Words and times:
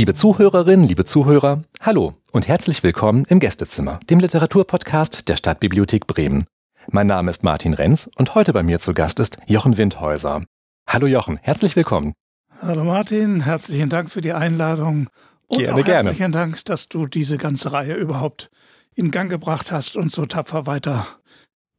Liebe 0.00 0.14
Zuhörerinnen, 0.14 0.88
liebe 0.88 1.04
Zuhörer, 1.04 1.62
hallo 1.82 2.14
und 2.32 2.48
herzlich 2.48 2.82
willkommen 2.82 3.26
im 3.28 3.38
Gästezimmer, 3.38 4.00
dem 4.08 4.18
Literaturpodcast 4.18 5.28
der 5.28 5.36
Stadtbibliothek 5.36 6.06
Bremen. 6.06 6.46
Mein 6.90 7.06
Name 7.06 7.30
ist 7.30 7.44
Martin 7.44 7.74
Renz 7.74 8.08
und 8.16 8.34
heute 8.34 8.54
bei 8.54 8.62
mir 8.62 8.80
zu 8.80 8.94
Gast 8.94 9.20
ist 9.20 9.36
Jochen 9.46 9.76
Windhäuser. 9.76 10.42
Hallo 10.86 11.06
Jochen, 11.06 11.36
herzlich 11.42 11.76
willkommen. 11.76 12.14
Hallo 12.62 12.82
Martin, 12.84 13.42
herzlichen 13.42 13.90
Dank 13.90 14.10
für 14.10 14.22
die 14.22 14.32
Einladung. 14.32 15.10
Und 15.48 15.58
gerne, 15.58 15.78
auch 15.78 15.84
gerne. 15.84 16.08
Herzlichen 16.08 16.32
Dank, 16.32 16.64
dass 16.64 16.88
du 16.88 17.06
diese 17.06 17.36
ganze 17.36 17.70
Reihe 17.74 17.92
überhaupt 17.92 18.50
in 18.94 19.10
Gang 19.10 19.28
gebracht 19.28 19.70
hast 19.70 19.98
und 19.98 20.10
so 20.10 20.24
tapfer 20.24 20.64
weiter 20.64 21.06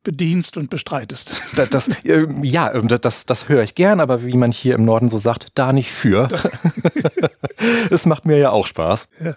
bedienst 0.03 0.57
und 0.57 0.69
bestreitest. 0.69 1.41
Das, 1.55 1.69
das, 1.69 1.87
äh, 2.05 2.25
ja, 2.43 2.73
ähm, 2.73 2.87
das, 2.87 3.01
das, 3.01 3.25
das 3.25 3.49
höre 3.49 3.63
ich 3.63 3.75
gern, 3.75 3.99
aber 3.99 4.23
wie 4.23 4.37
man 4.37 4.51
hier 4.51 4.75
im 4.75 4.85
Norden 4.85 5.09
so 5.09 5.17
sagt, 5.17 5.49
da 5.55 5.73
nicht 5.73 5.91
für. 5.91 6.27
Es 7.89 8.05
macht 8.05 8.25
mir 8.25 8.37
ja 8.37 8.51
auch 8.51 8.65
Spaß. 8.65 9.07
Ja. 9.23 9.35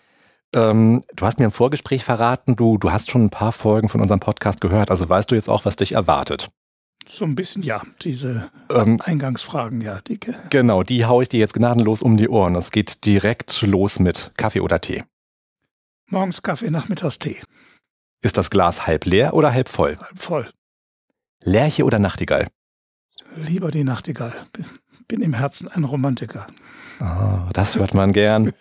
Ähm, 0.55 1.03
du 1.15 1.27
hast 1.27 1.39
mir 1.39 1.45
im 1.47 1.53
Vorgespräch 1.53 2.05
verraten, 2.05 2.57
du, 2.57 2.79
du 2.79 2.93
hast 2.93 3.11
schon 3.11 3.25
ein 3.25 3.31
paar 3.31 3.53
Folgen 3.53 3.89
von 3.89 4.01
unserem 4.01 4.21
Podcast 4.21 4.61
gehört, 4.61 4.91
also 4.91 5.09
weißt 5.09 5.31
du 5.31 5.35
jetzt 5.35 5.51
auch, 5.51 5.65
was 5.65 5.77
dich 5.77 5.93
erwartet. 5.93 6.51
So 7.07 7.25
ein 7.27 7.35
bisschen, 7.35 7.63
ja, 7.63 7.83
diese 8.03 8.51
Ähm, 8.71 8.99
Eingangsfragen, 9.03 9.81
ja, 9.83 10.01
dicke. 10.01 10.37
genau, 10.51 10.83
die 10.83 11.05
haue 11.05 11.23
ich 11.25 11.29
dir 11.29 11.41
jetzt 11.41 11.53
gnadenlos 11.55 12.01
um 12.01 12.17
die 12.17 12.29
Ohren. 12.29 12.55
Es 12.55 12.71
geht 12.71 13.05
direkt 13.05 13.61
los 13.63 13.99
mit 13.99 14.33
Kaffee 14.39 14.61
oder 14.61 14.81
Tee. 14.81 15.05
Morgens 16.07 16.41
Kaffee, 16.43 16.71
nachmittags 16.71 17.19
Tee. 17.19 17.37
Ist 18.25 18.39
das 18.39 18.49
Glas 18.49 18.87
halb 18.87 19.05
leer 19.05 19.35
oder 19.35 19.53
halb 19.53 19.69
voll? 19.69 19.99
Halb 19.99 20.19
voll. 20.19 20.51
Lerche 21.43 21.85
oder 21.85 21.99
Nachtigall? 21.99 22.47
Lieber 23.37 23.71
die 23.71 23.85
Nachtigall. 23.85 24.33
Bin 25.07 25.21
im 25.21 25.35
Herzen 25.35 25.69
ein 25.69 25.85
Romantiker. 25.85 26.47
Ah, 27.01 27.51
das 27.53 27.77
hört 27.77 27.93
man 27.93 28.15
gern. 28.15 28.55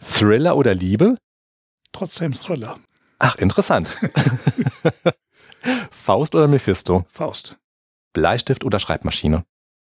Thriller 0.00 0.56
oder 0.56 0.74
Liebe? 0.74 1.18
Trotzdem 1.92 2.32
Thriller. 2.32 2.80
Ach, 3.18 3.36
interessant. 3.36 3.90
Faust 5.90 6.34
oder 6.34 6.48
Mephisto? 6.48 7.04
Faust. 7.12 7.58
Bleistift 8.14 8.64
oder 8.64 8.80
Schreibmaschine? 8.80 9.44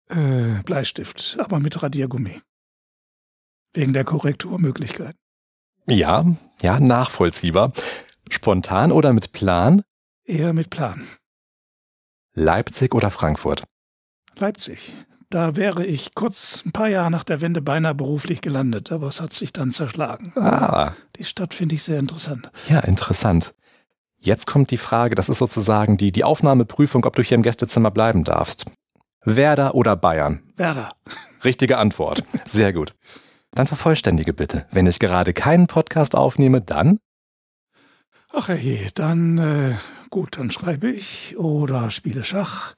Äh, 0.10 0.64
Bleistift, 0.66 1.38
aber 1.40 1.62
mit 1.62 1.82
Radiergummi. 1.82 2.42
Wegen 3.74 3.94
der 3.94 4.04
Korrekturmöglichkeit. 4.04 5.16
Ja, 5.88 6.26
ja, 6.62 6.80
nachvollziehbar. 6.82 7.72
Spontan 8.30 8.92
oder 8.92 9.14
mit 9.14 9.32
Plan? 9.32 9.82
Eher 10.26 10.54
mit 10.54 10.70
Plan. 10.70 11.08
Leipzig 12.34 12.94
oder 12.94 13.10
Frankfurt? 13.12 13.64
Leipzig. 14.38 14.94
Da 15.30 15.56
wäre 15.56 15.86
ich 15.86 16.16
kurz 16.16 16.64
ein 16.66 16.72
paar 16.72 16.88
Jahre 16.88 17.12
nach 17.12 17.24
der 17.26 17.42
Wende 17.42 17.62
beinahe 17.62 17.94
beruflich 17.96 18.40
gelandet, 18.42 18.92
aber 18.92 19.08
es 19.08 19.20
hat 19.20 19.34
sich 19.34 19.52
dann 19.52 19.72
zerschlagen. 19.72 20.32
Ah, 20.36 20.94
Die 21.18 21.26
Stadt 21.26 21.54
finde 21.54 21.76
ich 21.76 21.84
sehr 21.84 22.00
interessant. 22.00 22.50
ja, 22.70 22.80
interessant. 22.80 23.54
Jetzt 24.20 24.48
kommt 24.48 24.72
die 24.72 24.78
Frage, 24.78 25.16
das 25.16 25.30
ist 25.30 25.38
sozusagen 25.40 25.98
die, 25.98 26.12
die 26.12 26.24
Aufnahmeprüfung, 26.24 27.06
ob 27.06 27.16
du 27.16 27.22
hier 27.24 27.36
im 27.36 27.44
Gästezimmer 27.44 27.92
bleiben 27.92 28.24
darfst. 28.24 28.66
Werder 29.24 29.76
oder 29.76 29.96
Bayern? 29.96 30.42
Werder. 30.56 30.92
Richtige 31.44 31.78
Antwort. 31.78 32.24
Sehr 32.50 32.72
gut. 32.74 32.96
Dann 33.52 33.68
vervollständige 33.68 34.34
bitte. 34.34 34.66
Wenn 34.72 34.88
ich 34.88 35.00
gerade 35.00 35.34
keinen 35.34 35.68
Podcast 35.68 36.16
aufnehme, 36.16 36.62
dann? 36.62 37.00
Ach 38.40 38.50
je, 38.50 38.90
dann 38.94 39.40
äh, 39.40 39.74
gut, 40.12 40.38
dann 40.38 40.52
schreibe 40.52 40.92
ich 40.92 41.36
oder 41.40 41.90
spiele 41.90 42.24
Schach 42.24 42.76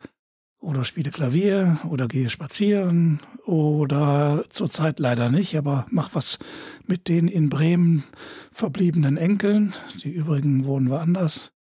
oder 0.62 0.86
spiele 0.86 1.12
Klavier 1.12 1.80
oder 1.90 2.08
gehe 2.08 2.30
spazieren 2.30 3.20
oder 3.46 4.46
zurzeit 4.48 5.00
leider 5.00 5.30
nicht, 5.30 5.58
aber 5.58 5.86
mach 5.90 6.12
was 6.16 6.40
mit 6.88 7.09
den 7.09 7.28
in 7.28 7.50
Bremen 7.50 8.06
verbliebenen 8.53 9.18
Enkeln. 9.18 9.74
Die 10.02 10.12
übrigen 10.12 10.64
wohnen 10.64 10.90
woanders. 10.90 11.52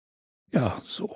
Ja, 0.53 0.77
so. 0.85 1.13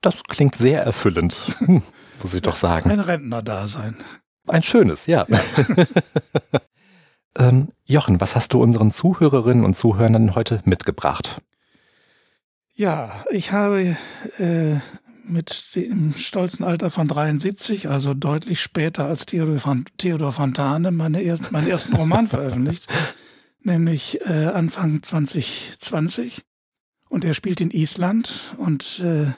Das 0.00 0.14
klingt 0.28 0.54
sehr 0.54 0.82
erfüllend, 0.82 1.58
muss 2.22 2.32
ich 2.32 2.40
doch 2.40 2.56
sagen. 2.56 2.90
Ein 2.90 3.00
Rentner-Dasein. 3.00 3.98
Ein 4.46 4.62
schönes, 4.62 5.04
ja. 5.04 5.26
ähm, 7.38 7.68
Jochen, 7.84 8.18
was 8.22 8.34
hast 8.34 8.54
du 8.54 8.62
unseren 8.62 8.92
Zuhörerinnen 8.92 9.62
und 9.62 9.76
Zuhörern 9.76 10.34
heute 10.34 10.62
mitgebracht? 10.64 11.42
Ja, 12.76 13.24
ich 13.30 13.52
habe 13.52 13.96
äh, 14.38 14.76
mit 15.24 15.74
dem 15.74 16.14
stolzen 16.16 16.62
Alter 16.62 16.90
von 16.90 17.08
73, 17.08 17.88
also 17.88 18.12
deutlich 18.12 18.60
später 18.60 19.06
als 19.06 19.24
Theodor, 19.24 19.58
Fan- 19.58 19.86
Theodor 19.96 20.32
Fontane, 20.32 20.90
meine 20.90 21.22
erst, 21.22 21.52
meinen 21.52 21.68
ersten 21.68 21.96
Roman 21.96 22.26
veröffentlicht, 22.28 22.86
nämlich 23.62 24.20
äh, 24.26 24.46
Anfang 24.46 25.02
2020. 25.02 26.42
Und 27.08 27.24
er 27.24 27.32
spielt 27.32 27.62
in 27.62 27.70
Island 27.70 28.54
und 28.58 29.00
äh, 29.00 29.32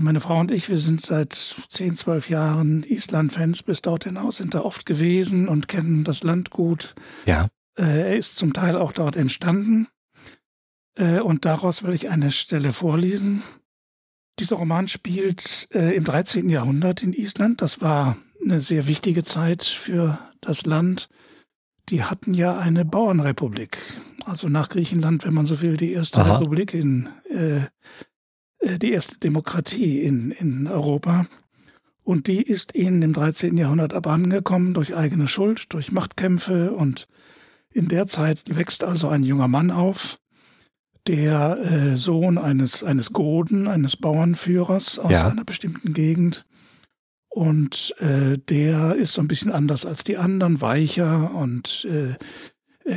meine 0.00 0.20
Frau 0.20 0.40
und 0.40 0.50
ich, 0.50 0.68
wir 0.68 0.78
sind 0.78 1.00
seit 1.00 1.32
10, 1.32 1.94
12 1.94 2.28
Jahren 2.28 2.82
Island-Fans 2.82 3.62
bis 3.62 3.82
dort 3.82 4.04
hinaus, 4.04 4.38
sind 4.38 4.54
da 4.54 4.62
oft 4.62 4.84
gewesen 4.84 5.46
und 5.48 5.68
kennen 5.68 6.02
das 6.02 6.24
Land 6.24 6.50
gut. 6.50 6.94
Ja. 7.24 7.48
Äh, 7.78 7.82
er 8.10 8.16
ist 8.16 8.36
zum 8.36 8.52
Teil 8.52 8.76
auch 8.76 8.92
dort 8.92 9.14
entstanden. 9.14 9.86
Äh, 10.96 11.20
und 11.20 11.44
daraus 11.44 11.82
will 11.82 11.94
ich 11.94 12.10
eine 12.10 12.30
Stelle 12.30 12.72
vorlesen. 12.72 13.42
Dieser 14.38 14.56
Roman 14.56 14.88
spielt 14.88 15.68
äh, 15.74 15.94
im 15.94 16.04
13. 16.04 16.48
Jahrhundert 16.48 17.02
in 17.02 17.12
Island. 17.12 17.60
Das 17.60 17.80
war 17.80 18.16
eine 18.42 18.60
sehr 18.60 18.86
wichtige 18.86 19.22
Zeit 19.22 19.64
für 19.64 20.18
das 20.40 20.66
Land. 20.66 21.08
Die 21.88 22.02
hatten 22.04 22.34
ja 22.34 22.58
eine 22.58 22.84
Bauernrepublik. 22.84 23.78
Also 24.24 24.48
nach 24.48 24.68
Griechenland, 24.68 25.24
wenn 25.24 25.34
man 25.34 25.46
so 25.46 25.60
will, 25.60 25.76
die 25.76 25.92
erste 25.92 26.20
Aha. 26.20 26.38
Republik 26.38 26.74
in, 26.74 27.08
äh, 27.28 27.62
äh, 28.58 28.78
die 28.78 28.92
erste 28.92 29.18
Demokratie 29.18 30.00
in, 30.02 30.30
in 30.30 30.66
Europa. 30.66 31.26
Und 32.04 32.26
die 32.26 32.42
ist 32.42 32.74
ihnen 32.74 33.02
im 33.02 33.12
13. 33.12 33.56
Jahrhundert 33.56 33.94
abhandengekommen 33.94 34.74
durch 34.74 34.94
eigene 34.96 35.28
Schuld, 35.28 35.72
durch 35.72 35.92
Machtkämpfe. 35.92 36.72
Und 36.72 37.06
in 37.70 37.88
der 37.88 38.06
Zeit 38.06 38.42
wächst 38.56 38.82
also 38.82 39.08
ein 39.08 39.22
junger 39.22 39.48
Mann 39.48 39.70
auf, 39.70 40.18
der 41.06 41.58
äh, 41.58 41.96
Sohn 41.96 42.38
eines, 42.38 42.84
eines 42.84 43.12
Goden, 43.12 43.66
eines 43.68 43.96
Bauernführers 43.96 44.98
aus 44.98 45.10
Ja. 45.12 45.28
einer 45.28 45.44
bestimmten 45.44 45.94
Gegend. 45.94 46.44
Und 47.28 47.94
äh, 47.98 48.36
der 48.38 48.94
ist 48.96 49.14
so 49.14 49.22
ein 49.22 49.28
bisschen 49.28 49.52
anders 49.52 49.86
als 49.86 50.04
die 50.04 50.18
anderen, 50.18 50.60
weicher 50.60 51.34
und 51.34 51.86
äh, 51.90 52.16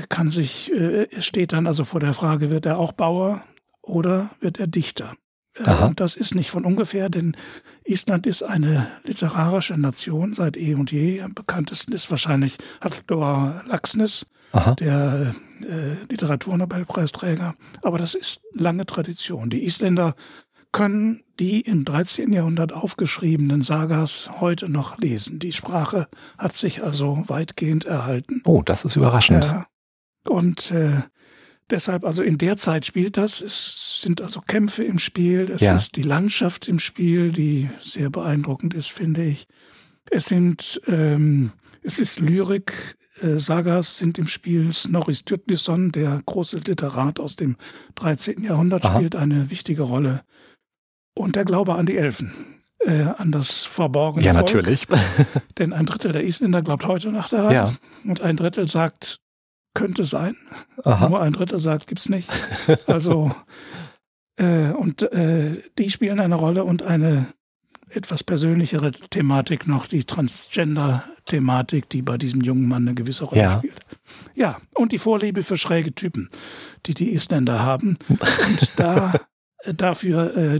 kann 0.09 0.29
sich, 0.29 0.73
äh, 0.73 1.07
steht 1.21 1.53
dann 1.53 1.67
also 1.67 1.85
vor 1.85 1.99
der 2.01 2.13
Frage, 2.13 2.51
wird 2.51 2.65
er 2.65 2.77
auch 2.77 2.91
Bauer 2.91 3.43
oder 3.81 4.29
wird 4.41 4.59
er 4.59 4.67
Dichter? 4.67 5.13
Äh, 5.57 5.63
Aha. 5.63 5.85
und 5.85 6.01
das 6.01 6.17
ist 6.17 6.35
nicht 6.35 6.51
von 6.51 6.65
ungefähr, 6.65 7.07
denn 7.09 7.37
Island 7.85 8.27
ist 8.27 8.43
eine 8.43 8.87
literarische 9.05 9.77
Nation 9.77 10.33
seit 10.33 10.57
eh 10.57 10.75
und 10.75 10.91
je. 10.91 11.21
Am 11.21 11.33
bekanntesten 11.33 11.93
ist 11.93 12.11
wahrscheinlich 12.11 12.57
Halldór 12.81 13.63
Laxness, 13.67 14.25
Aha. 14.51 14.75
der 14.75 15.33
äh, 15.63 15.95
Literaturnobelpreisträger. 16.09 17.55
Aber 17.83 17.97
das 17.97 18.13
ist 18.15 18.41
lange 18.53 18.85
Tradition. 18.85 19.49
Die 19.49 19.65
Isländer 19.65 20.15
können 20.71 21.23
die 21.39 21.61
im 21.61 21.85
13. 21.85 22.33
Jahrhundert 22.33 22.73
aufgeschriebenen 22.73 23.61
Sagas 23.61 24.29
heute 24.41 24.69
noch 24.69 24.97
lesen. 24.97 25.39
Die 25.39 25.51
Sprache 25.51 26.07
hat 26.37 26.55
sich 26.55 26.83
also 26.83 27.23
weitgehend 27.27 27.85
erhalten. 27.85 28.41
Oh, 28.45 28.61
das 28.61 28.83
ist 28.85 28.95
überraschend. 28.95 29.43
Ja. 29.45 29.67
Und 30.27 30.71
äh, 30.71 31.01
deshalb, 31.69 32.03
also 32.05 32.23
in 32.23 32.37
der 32.37 32.57
Zeit 32.57 32.85
spielt 32.85 33.15
das. 33.17 33.41
Es 33.41 34.01
sind 34.01 34.21
also 34.21 34.41
Kämpfe 34.41 34.83
im 34.83 34.99
Spiel. 34.99 35.49
Es 35.51 35.61
Ja. 35.61 35.75
ist 35.75 35.95
die 35.95 36.01
Landschaft 36.01 36.67
im 36.67 36.79
Spiel, 36.79 37.31
die 37.31 37.69
sehr 37.79 38.09
beeindruckend 38.09 38.73
ist, 38.73 38.91
finde 38.91 39.23
ich. 39.23 39.47
Es 40.11 40.25
sind, 40.25 40.81
ähm, 40.87 41.51
es 41.83 41.99
ist 41.99 42.19
Lyrik. 42.19 42.97
Äh, 43.21 43.37
Sagas 43.37 43.97
sind 43.97 44.17
im 44.17 44.27
Spiel. 44.27 44.73
Snorri 44.73 45.15
Sturluson, 45.15 45.91
der 45.91 46.21
große 46.25 46.57
Literat 46.57 47.19
aus 47.19 47.35
dem 47.35 47.55
13. 47.95 48.43
Jahrhundert, 48.43 48.85
Aha. 48.85 48.95
spielt 48.97 49.15
eine 49.15 49.49
wichtige 49.49 49.83
Rolle. 49.83 50.23
Und 51.13 51.35
der 51.35 51.45
Glaube 51.45 51.75
an 51.75 51.85
die 51.85 51.97
Elfen, 51.97 52.33
äh, 52.79 53.03
an 53.03 53.31
das 53.31 53.63
verborgene 53.63 54.25
Ja, 54.25 54.33
Volk. 54.33 54.45
natürlich. 54.47 54.87
Denn 55.57 55.71
ein 55.71 55.85
Drittel 55.85 56.11
der 56.11 56.23
Isländer 56.23 56.61
glaubt 56.61 56.85
heute 56.87 57.11
noch 57.11 57.29
daran. 57.29 57.53
Ja. 57.53 57.73
Und 58.03 58.21
ein 58.21 58.35
Drittel 58.35 58.67
sagt, 58.67 59.19
könnte 59.73 60.03
sein. 60.03 60.35
Aha. 60.83 61.09
Nur 61.09 61.21
ein 61.21 61.33
Drittel 61.33 61.59
sagt, 61.59 61.87
gibt's 61.87 62.09
nicht. 62.09 62.29
Also, 62.87 63.33
äh, 64.37 64.71
und 64.71 65.01
äh, 65.13 65.61
die 65.77 65.89
spielen 65.89 66.19
eine 66.19 66.35
Rolle 66.35 66.65
und 66.65 66.83
eine 66.83 67.27
etwas 67.89 68.23
persönlichere 68.23 68.91
Thematik 68.91 69.67
noch, 69.67 69.87
die 69.87 70.03
Transgender-Thematik, 71.25 71.89
die 71.89 72.01
bei 72.01 72.17
diesem 72.17 72.41
jungen 72.41 72.67
Mann 72.67 72.87
eine 72.87 72.95
gewisse 72.95 73.25
Rolle 73.25 73.41
Ja. 73.41 73.57
spielt. 73.59 73.79
Ja, 74.35 74.57
und 74.75 74.91
die 74.91 74.97
Vorliebe 74.97 75.43
für 75.43 75.57
schräge 75.57 75.93
Typen, 75.93 76.29
die 76.85 76.93
die 76.93 77.13
Isländer 77.13 77.59
haben. 77.63 77.97
Und 78.09 78.19
da, 78.77 79.13
äh, 79.59 79.73
dafür 79.73 80.35
äh, 80.35 80.59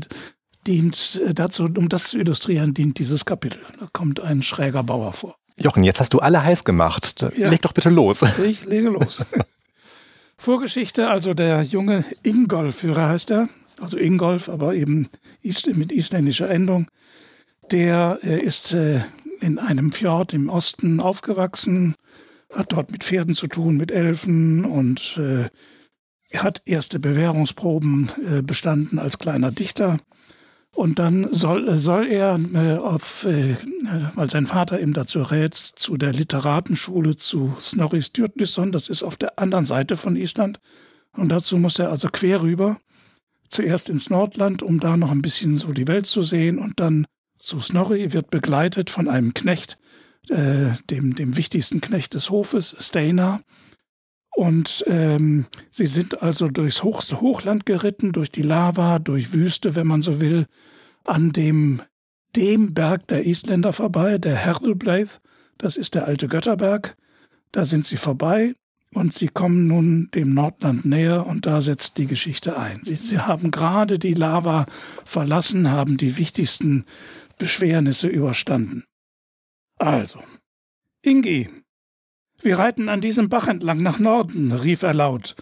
dient, 0.68 1.22
äh, 1.26 1.34
dazu, 1.34 1.66
um 1.66 1.90
das 1.90 2.06
zu 2.10 2.20
illustrieren, 2.20 2.74
dient 2.74 3.00
dieses 3.00 3.26
Kapitel. 3.26 3.60
Da 3.80 3.88
kommt 3.94 4.20
ein 4.20 4.42
schräger 4.44 4.84
Bauer 4.84 5.14
vor. 5.14 5.36
Jochen, 5.60 5.84
jetzt 5.84 6.00
hast 6.00 6.14
du 6.14 6.20
alle 6.20 6.44
heiß 6.44 6.64
gemacht. 6.66 7.26
Ja. 7.38 7.50
Leg 7.50 7.62
doch 7.62 7.74
bitte 7.74 7.90
los. 7.90 8.22
Ich 8.44 8.66
lege 8.66 8.90
los. 8.90 9.24
Vorgeschichte, 10.38 11.10
also 11.10 11.34
der 11.34 11.62
junge 11.64 12.04
Ingolf-Führer 12.24 13.08
heißt 13.08 13.32
er, 13.32 13.48
also 13.80 13.98
Ingolf, 13.98 14.50
aber 14.50 14.76
eben 14.76 15.08
mit 15.74 15.92
isländischer 15.94 16.50
Endung. 16.50 16.88
Der 17.72 18.20
äh, 18.22 18.42
ist 18.42 18.76
in 19.46 19.60
einem 19.60 19.92
Fjord 19.92 20.34
im 20.34 20.50
Osten 20.50 21.00
aufgewachsen, 21.00 21.94
hat 22.52 22.74
dort 22.74 22.92
mit 22.92 23.04
Pferden 23.04 23.36
zu 23.36 23.48
tun, 23.48 23.78
mit 23.78 23.92
Elfen 23.92 24.66
und 24.66 25.18
äh, 25.18 25.50
hat 26.38 26.64
erste 26.66 27.00
Bewährungsproben 27.00 28.12
äh, 28.28 28.42
bestanden 28.42 28.98
als 28.98 29.20
kleiner 29.20 29.52
Dichter. 29.52 29.98
Und 30.74 31.00
dann 31.00 31.32
soll, 31.32 31.78
soll 31.78 32.08
er 32.08 32.40
äh, 32.54 32.78
auf, 32.78 33.26
äh, 33.26 33.56
weil 34.16 34.30
sein 34.30 34.48
Vater 34.48 34.80
ihm 34.80 34.94
dazu 34.94 35.22
rät, 35.22 35.54
zu 35.54 35.96
der 35.96 36.12
Literatenschule 36.12 37.16
zu 37.16 37.56
Snorri 37.62 38.02
Sturluson, 38.02 38.72
das 38.72 38.90
ist 38.90 39.04
auf 39.04 39.16
der 39.16 39.40
anderen 39.40 39.66
Seite 39.66 39.96
von 39.96 40.16
Island. 40.16 40.60
Und 41.14 41.30
dazu 41.30 41.58
muss 41.58 41.80
er 41.80 41.92
also 41.92 42.10
quer 42.12 42.42
rüber, 42.42 42.78
zuerst 43.48 43.90
ins 43.90 44.10
Nordland, 44.10 44.64
um 44.64 44.80
da 44.80 44.98
noch 44.98 45.12
ein 45.12 45.22
bisschen 45.22 45.56
so 45.56 45.72
die 45.72 45.88
Welt 45.88 46.08
zu 46.08 46.24
sehen 46.24 46.58
und 46.58 46.80
dann 46.80 47.06
zu 47.46 47.60
Snorri, 47.60 48.12
wird 48.12 48.30
begleitet 48.30 48.90
von 48.90 49.08
einem 49.08 49.34
Knecht, 49.34 49.78
äh, 50.30 50.72
dem, 50.90 51.16
dem 51.16 51.38
wichtigsten 51.38 51.82
Knecht 51.82 52.14
des 52.14 52.30
Hofes, 52.30 52.76
Steinar. 52.80 53.42
Und 54.36 54.84
ähm, 54.88 55.46
sie 55.70 55.86
sind 55.86 56.22
also 56.22 56.48
durchs 56.48 56.84
Hoch 56.84 57.02
Hochland 57.22 57.66
geritten, 57.66 58.12
durch 58.12 58.32
die 58.32 58.42
Lava, 58.42 59.00
durch 59.00 59.32
Wüste, 59.32 59.76
wenn 59.76 59.88
man 59.88 60.02
so 60.02 60.20
will, 60.20 60.48
an 61.06 61.32
dem, 61.32 61.82
dem 62.36 62.74
Berg 62.74 63.08
der 63.08 63.26
Isländer 63.26 63.72
vorbei, 63.72 64.18
der 64.18 64.36
Herdelbleith, 64.36 65.22
das 65.58 65.78
ist 65.78 65.96
der 65.96 66.06
alte 66.06 66.28
Götterberg. 66.28 66.98
Da 67.52 67.64
sind 67.64 67.86
sie 67.86 67.96
vorbei 67.96 68.56
und 68.94 69.14
sie 69.14 69.28
kommen 69.28 69.68
nun 69.68 70.10
dem 70.14 70.34
Nordland 70.34 70.84
näher 70.84 71.26
und 71.26 71.46
da 71.46 71.62
setzt 71.62 71.98
die 71.98 72.08
Geschichte 72.08 72.58
ein. 72.58 72.82
Sie, 72.84 72.96
sie 72.96 73.20
haben 73.20 73.52
gerade 73.52 74.00
die 74.00 74.14
Lava 74.14 74.66
verlassen, 75.06 75.72
haben 75.72 75.96
die 75.96 76.18
wichtigsten 76.18 76.86
Beschwernisse 77.38 78.08
überstanden. 78.08 78.86
Also, 79.78 80.24
Ingi, 81.02 81.50
wir 82.42 82.60
reiten 82.60 82.90
an 82.90 83.02
diesem 83.02 83.30
Bach 83.30 83.48
entlang 83.48 83.82
nach 83.82 84.00
Norden, 84.00 84.52
rief 84.52 84.84
er 84.84 84.94
laut 84.94 85.36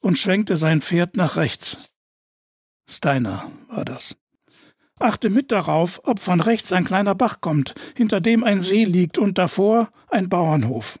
und 0.00 0.18
schwenkte 0.18 0.56
sein 0.56 0.80
Pferd 0.80 1.16
nach 1.16 1.36
rechts. 1.36 1.94
Steiner 2.88 3.50
war 3.68 3.84
das. 3.84 4.16
Achte 4.98 5.30
mit 5.30 5.52
darauf, 5.52 6.00
ob 6.04 6.18
von 6.18 6.40
rechts 6.40 6.72
ein 6.72 6.84
kleiner 6.84 7.14
Bach 7.14 7.40
kommt, 7.40 7.74
hinter 7.96 8.20
dem 8.20 8.42
ein 8.42 8.60
See 8.60 8.84
liegt 8.84 9.18
und 9.18 9.38
davor 9.38 9.90
ein 10.08 10.28
Bauernhof. 10.28 10.98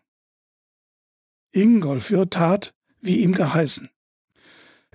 Ingolfür 1.52 2.30
tat, 2.30 2.74
wie 3.00 3.22
ihm 3.22 3.32
geheißen. 3.32 3.90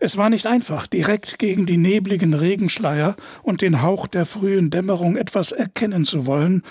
Es 0.03 0.17
war 0.17 0.29
nicht 0.29 0.47
einfach, 0.47 0.85
direkt 0.85 1.39
gegen 1.39 1.65
die 1.65 1.77
nebligen 1.77 2.33
Regenschleier 2.33 3.15
und 3.41 3.61
den 3.61 3.81
Hauch 3.81 4.05
der 4.07 4.25
frühen 4.25 4.69
Dämmerung 4.69 5.15
etwas 5.15 5.53
erkennen 5.53 6.03
zu 6.03 6.25
wollen, 6.25 6.61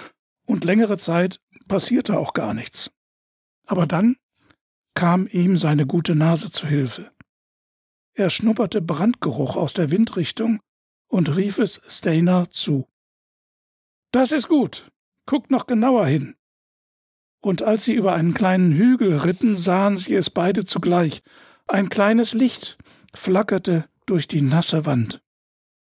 und 0.45 0.65
längere 0.65 0.99
Zeit 0.99 1.41
passierte 1.67 2.19
auch 2.19 2.35
gar 2.35 2.53
nichts. 2.53 2.91
Aber 3.65 3.87
dann 3.87 4.17
kam 4.93 5.27
ihm 5.29 5.57
seine 5.57 5.87
gute 5.87 6.15
Nase 6.15 6.51
zu 6.51 6.67
Hilfe. 6.67 7.11
Er 8.13 8.29
schnupperte 8.29 8.83
Brandgeruch 8.83 9.57
aus 9.57 9.73
der 9.73 9.91
Windrichtung 9.91 10.61
und 11.09 11.35
rief 11.35 11.59
es 11.59 11.81
Stainer 11.89 12.51
zu. 12.51 12.87
Das 14.11 14.33
ist 14.33 14.49
gut. 14.49 14.93
Guckt 15.25 15.51
noch 15.51 15.67
genauer 15.67 16.05
hin. 16.05 16.35
Und 17.41 17.63
als 17.63 17.85
sie 17.85 17.95
über 17.95 18.13
einen 18.13 18.35
kleinen 18.35 18.73
Hügel 18.73 19.17
ritten, 19.17 19.57
sahen 19.57 19.97
sie 19.97 20.15
es 20.15 20.29
beide 20.29 20.67
zugleich. 20.67 21.23
Ein 21.67 21.89
kleines 21.89 22.35
Licht 22.35 22.77
flackerte 23.15 23.87
durch 24.07 24.29
die 24.29 24.43
nasse 24.43 24.87
Wand. 24.87 25.23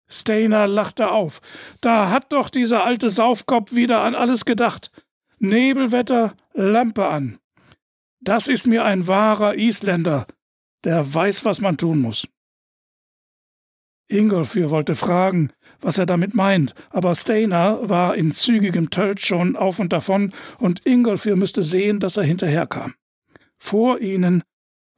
Stainer 0.09 0.67
lachte 0.67 1.11
auf. 1.11 1.41
Da 1.81 2.11
hat 2.11 2.33
doch 2.33 2.51
dieser 2.51 2.85
alte 2.85 3.11
Saufkopf 3.11 3.75
wieder 3.75 4.03
an 4.03 4.15
alles 4.15 4.45
gedacht. 4.45 4.91
Nebelwetter, 5.39 6.35
Lampe 6.53 7.07
an. 7.09 7.39
Das 8.21 8.49
ist 8.49 8.67
mir 8.67 8.85
ein 8.85 9.07
wahrer 9.07 9.57
Isländer, 9.57 10.27
der 10.85 11.15
weiß, 11.15 11.45
was 11.45 11.61
man 11.61 11.77
tun 11.77 12.01
muss. 12.01 12.27
Ingolfür 14.09 14.71
wollte 14.71 14.95
fragen, 14.95 15.51
was 15.81 15.99
er 15.99 16.07
damit 16.07 16.35
meint, 16.35 16.75
aber 16.91 17.15
Steinar 17.15 17.89
war 17.89 18.15
in 18.15 18.33
zügigem 18.33 18.91
Tölt 18.91 19.21
schon 19.21 19.57
auf 19.57 19.79
und 19.79 19.93
davon, 19.93 20.33
und 20.59 20.87
Ingolfür 20.87 21.37
müsste 21.37 21.63
sehen, 21.63 22.01
dass 22.01 22.17
er 22.17 22.23
hinterherkam. 22.23 22.95
Vor 23.59 24.01
ihnen 24.01 24.43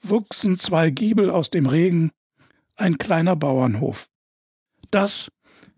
wuchsen 0.03 0.57
zwei 0.57 0.91
Giebel 0.91 1.31
aus 1.31 1.51
dem 1.51 1.67
Regen, 1.67 2.11
ein 2.77 2.99
kleiner 2.99 3.37
Bauernhof. 3.37 4.09
Das 4.91 5.33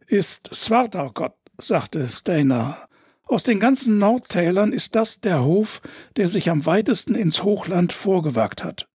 ist 0.06 0.54
Svartaukot, 0.54 1.34
sagte 1.58 2.08
Steinar 2.08 2.88
aus 3.28 3.42
den 3.42 3.60
ganzen 3.60 3.98
Nordtälern 3.98 4.72
ist 4.72 4.94
das 4.94 5.20
der 5.20 5.44
Hof, 5.44 5.82
der 6.16 6.30
sich 6.30 6.48
am 6.48 6.64
weitesten 6.64 7.14
ins 7.14 7.42
Hochland 7.42 7.92
vorgewagt 7.92 8.64
hat. 8.64 8.88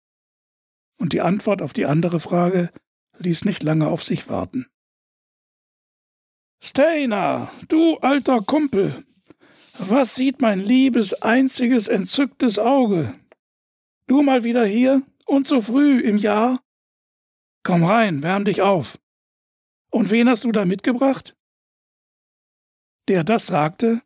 Und 0.96 1.12
die 1.12 1.20
Antwort 1.20 1.60
auf 1.60 1.74
die 1.74 1.84
andere 1.84 2.18
Frage 2.18 2.70
ließ 3.18 3.44
nicht 3.44 3.62
lange 3.62 3.88
auf 3.88 4.02
sich 4.02 4.30
warten. 4.30 4.66
Steiner, 6.64 7.52
du 7.68 7.98
alter 7.98 8.40
Kumpel, 8.40 9.04
was 9.78 10.14
sieht 10.14 10.40
mein 10.40 10.60
liebes, 10.60 11.12
einziges, 11.20 11.88
entzücktes 11.88 12.58
Auge? 12.58 13.14
Du 14.06 14.22
mal 14.22 14.44
wieder 14.44 14.64
hier 14.64 15.02
und 15.26 15.46
so 15.46 15.60
früh 15.60 16.00
im 16.00 16.16
Jahr? 16.16 16.61
Komm 17.62 17.84
rein, 17.84 18.22
wärm 18.22 18.44
dich 18.44 18.62
auf. 18.62 18.98
Und 19.90 20.10
wen 20.10 20.28
hast 20.28 20.44
du 20.44 20.52
da 20.52 20.64
mitgebracht? 20.64 21.36
Der 23.08 23.24
das 23.24 23.46
sagte, 23.46 24.02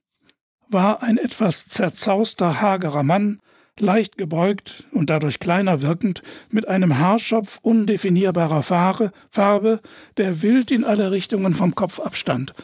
war 0.68 1.02
ein 1.02 1.16
etwas 1.16 1.68
zerzauster, 1.68 2.60
hagerer 2.60 3.02
Mann, 3.02 3.40
leicht 3.78 4.18
gebeugt 4.18 4.86
und 4.90 5.10
dadurch 5.10 5.38
kleiner 5.38 5.82
wirkend, 5.82 6.22
mit 6.50 6.66
einem 6.66 6.98
Haarschopf 6.98 7.58
undefinierbarer 7.62 8.62
Farbe, 8.62 9.80
der 10.16 10.42
wild 10.42 10.70
in 10.70 10.84
alle 10.84 11.10
Richtungen 11.10 11.54
vom 11.54 11.74
Kopf 11.74 12.00
abstand, 12.00 12.54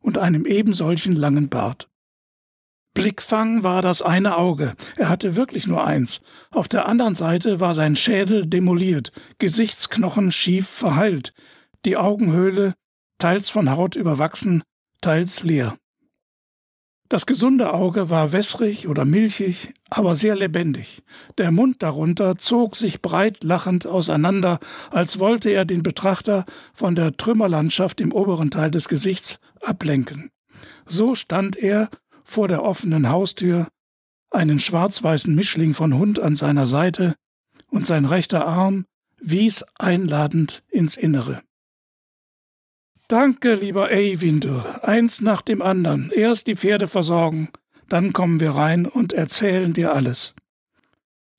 und 0.00 0.16
einem 0.16 0.46
ebensolchen 0.46 1.14
langen 1.16 1.48
Bart. 1.48 1.89
Blickfang 2.94 3.62
war 3.62 3.82
das 3.82 4.02
eine 4.02 4.36
Auge, 4.36 4.74
er 4.96 5.08
hatte 5.08 5.36
wirklich 5.36 5.66
nur 5.66 5.84
eins. 5.84 6.20
Auf 6.50 6.66
der 6.66 6.86
anderen 6.86 7.14
Seite 7.14 7.60
war 7.60 7.74
sein 7.74 7.94
Schädel 7.94 8.46
demoliert, 8.46 9.12
Gesichtsknochen 9.38 10.32
schief 10.32 10.68
verheilt, 10.68 11.32
die 11.84 11.96
Augenhöhle 11.96 12.74
teils 13.18 13.48
von 13.48 13.70
Haut 13.70 13.94
überwachsen, 13.94 14.62
teils 15.00 15.44
leer. 15.44 15.76
Das 17.08 17.26
gesunde 17.26 17.74
Auge 17.74 18.08
war 18.08 18.32
wässrig 18.32 18.86
oder 18.86 19.04
milchig, 19.04 19.74
aber 19.88 20.14
sehr 20.14 20.36
lebendig. 20.36 21.02
Der 21.38 21.50
Mund 21.50 21.82
darunter 21.82 22.38
zog 22.38 22.76
sich 22.76 23.02
breit 23.02 23.42
lachend 23.42 23.84
auseinander, 23.84 24.60
als 24.92 25.18
wollte 25.18 25.50
er 25.50 25.64
den 25.64 25.82
Betrachter 25.82 26.44
von 26.72 26.94
der 26.94 27.16
Trümmerlandschaft 27.16 28.00
im 28.00 28.12
oberen 28.12 28.52
Teil 28.52 28.70
des 28.70 28.88
Gesichts 28.88 29.40
ablenken. 29.60 30.30
So 30.86 31.16
stand 31.16 31.56
er 31.56 31.90
vor 32.30 32.46
der 32.46 32.62
offenen 32.62 33.08
Haustür, 33.08 33.66
einen 34.30 34.60
schwarz-weißen 34.60 35.34
Mischling 35.34 35.74
von 35.74 35.98
Hund 35.98 36.20
an 36.20 36.36
seiner 36.36 36.66
Seite, 36.66 37.16
und 37.66 37.86
sein 37.86 38.04
rechter 38.04 38.46
Arm 38.46 38.86
wies 39.20 39.64
einladend 39.78 40.62
ins 40.70 40.96
Innere. 40.96 41.42
Danke, 43.08 43.54
lieber 43.54 43.90
Eyvindur. 43.90 44.84
Eins 44.84 45.20
nach 45.20 45.42
dem 45.42 45.60
anderen. 45.60 46.12
Erst 46.12 46.46
die 46.46 46.54
Pferde 46.54 46.86
versorgen, 46.86 47.48
dann 47.88 48.12
kommen 48.12 48.38
wir 48.38 48.52
rein 48.52 48.86
und 48.86 49.12
erzählen 49.12 49.72
dir 49.72 49.92
alles. 49.92 50.36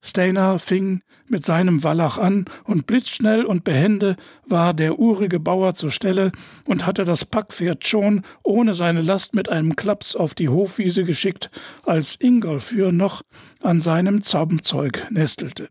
Steinar 0.03 0.57
fing 0.57 1.01
mit 1.27 1.45
seinem 1.45 1.83
Wallach 1.83 2.17
an, 2.17 2.45
und 2.65 2.87
blitzschnell 2.87 3.45
und 3.45 3.63
behende 3.63 4.15
war 4.45 4.73
der 4.73 4.99
urige 4.99 5.39
Bauer 5.39 5.75
zur 5.75 5.91
Stelle 5.91 6.31
und 6.65 6.85
hatte 6.85 7.05
das 7.05 7.23
Packpferd 7.23 7.87
schon 7.87 8.23
ohne 8.43 8.73
seine 8.73 9.01
Last 9.01 9.35
mit 9.35 9.49
einem 9.49 9.75
Klaps 9.75 10.15
auf 10.15 10.33
die 10.33 10.49
Hofwiese 10.49 11.03
geschickt, 11.03 11.49
als 11.85 12.15
Ingolfür 12.15 12.91
noch 12.91 13.21
an 13.61 13.79
seinem 13.79 14.23
Zaumzeug 14.23 15.07
nestelte. 15.11 15.69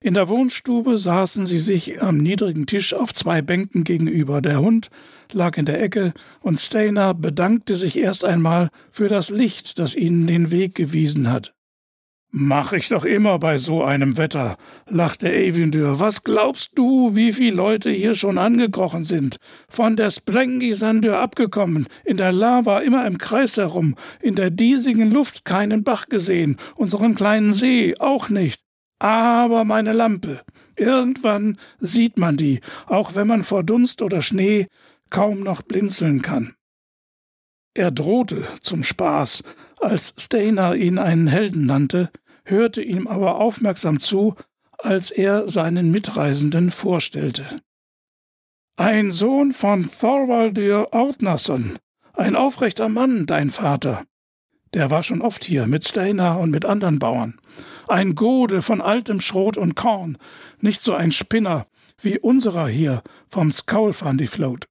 In 0.00 0.14
der 0.14 0.28
Wohnstube 0.28 0.98
saßen 0.98 1.46
sie 1.46 1.58
sich 1.58 2.02
am 2.02 2.18
niedrigen 2.18 2.66
Tisch 2.66 2.92
auf 2.92 3.14
zwei 3.14 3.40
Bänken 3.40 3.84
gegenüber. 3.84 4.42
Der 4.42 4.60
Hund 4.60 4.90
lag 5.32 5.56
in 5.56 5.64
der 5.64 5.82
Ecke 5.82 6.12
und 6.40 6.60
Steiner 6.60 7.14
bedankte 7.14 7.74
sich 7.74 7.96
erst 7.96 8.24
einmal 8.24 8.68
für 8.90 9.08
das 9.08 9.30
Licht, 9.30 9.78
das 9.78 9.94
ihnen 9.94 10.26
den 10.26 10.50
Weg 10.50 10.74
gewiesen 10.74 11.30
hat. 11.30 11.54
Mach 12.36 12.72
ich 12.72 12.88
doch 12.88 13.04
immer 13.04 13.38
bei 13.38 13.58
so 13.58 13.84
einem 13.84 14.18
Wetter, 14.18 14.56
lachte 14.88 15.32
Evindyr. 15.32 16.00
Was 16.00 16.24
glaubst 16.24 16.72
du, 16.74 17.14
wie 17.14 17.32
viele 17.32 17.54
Leute 17.54 17.90
hier 17.90 18.16
schon 18.16 18.38
angekrochen 18.38 19.04
sind? 19.04 19.36
Von 19.68 19.94
der 19.94 20.10
Sprengisandür 20.10 21.20
abgekommen, 21.20 21.86
in 22.04 22.16
der 22.16 22.32
Lava 22.32 22.80
immer 22.80 23.06
im 23.06 23.18
Kreis 23.18 23.56
herum, 23.56 23.94
in 24.20 24.34
der 24.34 24.50
diesigen 24.50 25.12
Luft 25.12 25.44
keinen 25.44 25.84
Bach 25.84 26.06
gesehen, 26.06 26.56
unseren 26.74 27.14
kleinen 27.14 27.52
See 27.52 27.94
auch 28.00 28.28
nicht. 28.28 28.60
Aber 28.98 29.64
meine 29.64 29.92
Lampe. 29.92 30.40
Irgendwann 30.76 31.56
sieht 31.78 32.18
man 32.18 32.36
die, 32.36 32.62
auch 32.86 33.14
wenn 33.14 33.28
man 33.28 33.44
vor 33.44 33.62
Dunst 33.62 34.02
oder 34.02 34.22
Schnee 34.22 34.66
kaum 35.08 35.44
noch 35.44 35.62
blinzeln 35.62 36.20
kann. 36.20 36.54
Er 37.74 37.92
drohte 37.92 38.42
zum 38.60 38.82
Spaß, 38.82 39.44
als 39.80 40.14
Stainer 40.18 40.74
ihn 40.74 40.98
einen 40.98 41.26
Helden 41.28 41.66
nannte, 41.66 42.10
hörte 42.44 42.82
ihm 42.82 43.06
aber 43.06 43.36
aufmerksam 43.40 43.98
zu, 43.98 44.34
als 44.78 45.10
er 45.10 45.48
seinen 45.48 45.90
Mitreisenden 45.90 46.70
vorstellte. 46.70 47.60
Ein 48.76 49.10
Sohn 49.10 49.52
von 49.52 49.88
Thorvaldur 49.90 50.92
Ortnason, 50.92 51.78
ein 52.14 52.36
aufrechter 52.36 52.88
Mann, 52.88 53.26
dein 53.26 53.50
Vater. 53.50 54.04
Der 54.74 54.90
war 54.90 55.04
schon 55.04 55.22
oft 55.22 55.44
hier 55.44 55.68
mit 55.68 55.86
Steiner 55.86 56.40
und 56.40 56.50
mit 56.50 56.64
anderen 56.64 56.98
Bauern. 56.98 57.40
Ein 57.86 58.16
Gode 58.16 58.60
von 58.60 58.80
altem 58.80 59.20
Schrot 59.20 59.56
und 59.56 59.76
Korn, 59.76 60.18
nicht 60.60 60.82
so 60.82 60.94
ein 60.94 61.12
Spinner 61.12 61.66
wie 62.00 62.18
unserer 62.18 62.66
hier 62.66 63.02
vom 63.28 63.52
Float. 63.52 64.66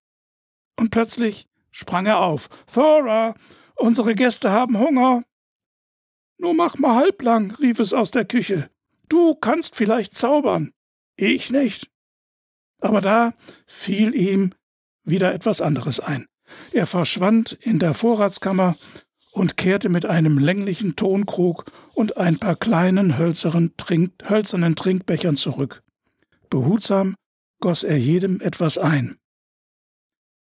Und 0.78 0.92
plötzlich 0.92 1.48
sprang 1.72 2.06
er 2.06 2.20
auf. 2.20 2.50
Thora, 2.72 3.36
unsere 3.76 4.16
Gäste 4.16 4.52
haben 4.52 4.78
Hunger. 4.78 5.24
Nur 6.38 6.54
mach 6.54 6.78
mal 6.78 6.96
halblang, 6.96 7.52
rief 7.56 7.80
es 7.80 7.94
aus 7.94 8.12
der 8.12 8.26
Küche. 8.26 8.70
Du 9.10 9.36
kannst 9.36 9.76
vielleicht 9.76 10.14
zaubern. 10.14 10.72
Ich 11.16 11.52
nicht. 11.52 11.90
Aber 12.80 13.02
da 13.02 13.34
fiel 13.66 14.14
ihm 14.16 14.54
wieder 15.04 15.34
etwas 15.34 15.62
anderes 15.62 16.00
ein. 16.00 16.28
Er 16.72 16.88
verschwand 16.88 17.54
in 17.54 17.80
der 17.80 17.94
Vorratskammer 17.94 18.76
und 19.32 19.58
kehrte 19.58 19.90
mit 19.90 20.06
einem 20.06 20.38
länglichen 20.38 20.96
Tonkrug 20.96 21.66
und 21.94 22.18
ein 22.18 22.38
paar 22.40 22.56
kleinen 22.56 23.18
hölzernen, 23.18 23.76
Trink 23.78 24.14
hölzernen 24.30 24.76
Trinkbechern 24.76 25.36
zurück. 25.36 25.84
Behutsam 26.50 27.16
goss 27.60 27.84
er 27.84 27.98
jedem 27.98 28.42
etwas 28.42 28.78
ein. 28.78 29.18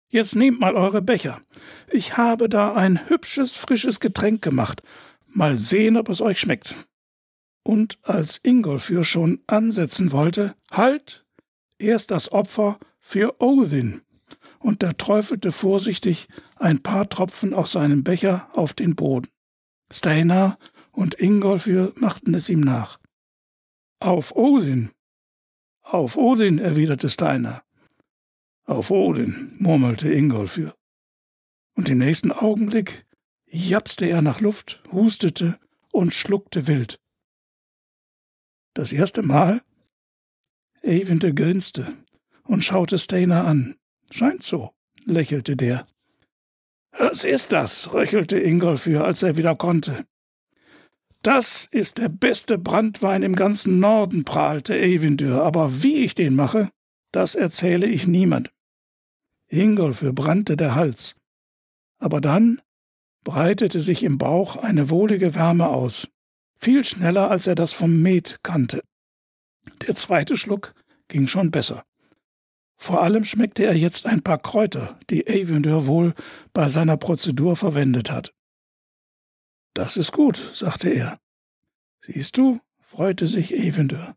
Jetzt 0.09 0.35
nehmt 0.35 0.59
mal 0.59 0.75
eure 0.75 1.01
Becher. 1.01 1.41
Ich 1.89 2.17
habe 2.17 2.49
da 2.49 2.73
ein 2.73 3.07
hübsches, 3.09 3.55
frisches 3.55 3.99
Getränk 3.99 4.41
gemacht 4.41 4.81
Mal 5.33 5.57
sehen, 5.57 5.97
ob 5.97 6.09
es 6.09 6.21
euch 6.21 6.39
schmeckt. 6.39 6.75
Und 7.63 7.97
als 8.03 8.37
Ingolfür 8.43 9.03
schon 9.03 9.41
ansetzen 9.47 10.11
wollte, 10.11 10.55
halt! 10.69 11.25
Erst 11.79 12.11
das 12.11 12.31
Opfer 12.31 12.79
für 12.99 13.41
Odin. 13.41 14.01
Und 14.59 14.83
er 14.83 14.95
träufelte 14.95 15.51
vorsichtig 15.51 16.27
ein 16.55 16.83
paar 16.83 17.09
Tropfen 17.09 17.53
aus 17.53 17.71
seinem 17.71 18.03
Becher 18.03 18.47
auf 18.53 18.73
den 18.73 18.95
Boden. 18.95 19.27
Steinar 19.91 20.57
und 20.91 21.15
Ingolfür 21.15 21.93
machten 21.95 22.35
es 22.35 22.47
ihm 22.47 22.61
nach. 22.61 22.99
Auf 23.99 24.35
Odin! 24.35 24.91
Auf 25.81 26.15
Odin, 26.15 26.59
erwiderte 26.59 27.09
Steinar. 27.09 27.63
Auf 28.65 28.91
Odin, 28.91 29.55
murmelte 29.57 30.13
Ingolfür. 30.13 30.75
Und 31.75 31.89
im 31.89 31.97
nächsten 31.97 32.31
Augenblick 32.31 33.05
japste 33.53 34.05
er 34.05 34.21
nach 34.21 34.41
Luft, 34.41 34.81
hustete 34.91 35.59
und 35.91 36.13
schluckte 36.13 36.67
wild. 36.67 36.99
Das 38.73 38.91
erste 38.91 39.21
Mal? 39.21 39.61
Eyvind 40.81 41.35
grinste 41.35 41.95
und 42.43 42.63
schaute 42.63 42.97
Stainer 42.97 43.45
an. 43.45 43.77
Scheint 44.09 44.43
so, 44.43 44.71
lächelte 45.05 45.55
der. 45.55 45.87
Was 46.97 47.23
ist 47.23 47.51
das? 47.51 47.93
röchelte 47.93 48.39
Ingolfür, 48.39 49.05
als 49.05 49.23
er 49.23 49.37
wieder 49.37 49.55
konnte. 49.55 50.05
Das 51.21 51.67
ist 51.71 51.99
der 51.99 52.09
beste 52.09 52.57
Brandwein 52.57 53.23
im 53.23 53.35
ganzen 53.35 53.79
Norden, 53.79 54.25
prahlte 54.25 54.75
Eyvindur, 54.75 55.43
aber 55.43 55.83
wie 55.83 56.03
ich 56.03 56.15
den 56.15 56.35
mache, 56.35 56.69
das 57.11 57.35
erzähle 57.35 57.85
ich 57.85 58.07
niemandem. 58.07 58.51
Ingolfür 59.47 60.11
brannte 60.11 60.57
der 60.57 60.75
Hals. 60.75 61.15
Aber 61.99 62.19
dann 62.19 62.59
breitete 63.23 63.81
sich 63.81 64.03
im 64.03 64.17
Bauch 64.17 64.55
eine 64.57 64.89
wohlige 64.89 65.35
Wärme 65.35 65.67
aus, 65.67 66.07
viel 66.59 66.83
schneller 66.83 67.29
als 67.29 67.47
er 67.47 67.55
das 67.55 67.71
vom 67.71 68.01
Met 68.01 68.39
kannte. 68.43 68.83
Der 69.87 69.95
zweite 69.95 70.37
Schluck 70.37 70.73
ging 71.07 71.27
schon 71.27 71.51
besser. 71.51 71.83
Vor 72.75 73.01
allem 73.01 73.23
schmeckte 73.23 73.65
er 73.65 73.75
jetzt 73.75 74.05
ein 74.05 74.21
paar 74.21 74.39
Kräuter, 74.39 74.99
die 75.09 75.25
Avendeur 75.27 75.87
wohl 75.87 76.13
bei 76.53 76.67
seiner 76.67 76.97
Prozedur 76.97 77.55
verwendet 77.55 78.11
hat. 78.11 78.33
Das 79.73 79.97
ist 79.97 80.11
gut, 80.11 80.37
sagte 80.53 80.89
er. 80.89 81.19
Siehst 82.01 82.37
du, 82.37 82.59
freute 82.79 83.27
sich 83.27 83.53
Avendeur. 83.53 84.15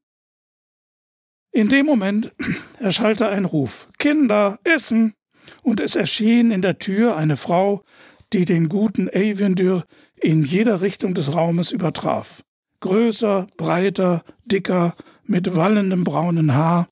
In 1.52 1.68
dem 1.68 1.86
Moment 1.86 2.34
erschallte 2.78 3.28
ein 3.28 3.44
Ruf 3.44 3.88
Kinder, 3.98 4.58
Essen. 4.64 5.14
Und 5.62 5.80
es 5.80 5.94
erschien 5.94 6.50
in 6.50 6.60
der 6.60 6.78
Tür 6.78 7.16
eine 7.16 7.36
Frau 7.36 7.84
die 8.32 8.44
den 8.44 8.68
guten 8.68 9.08
Avendur 9.08 9.84
in 10.20 10.42
jeder 10.42 10.80
Richtung 10.80 11.14
des 11.14 11.34
Raumes 11.34 11.72
übertraf. 11.72 12.42
Größer, 12.80 13.46
breiter, 13.56 14.22
dicker, 14.44 14.94
mit 15.24 15.56
wallendem 15.56 16.04
braunen 16.04 16.54
Haar, 16.54 16.88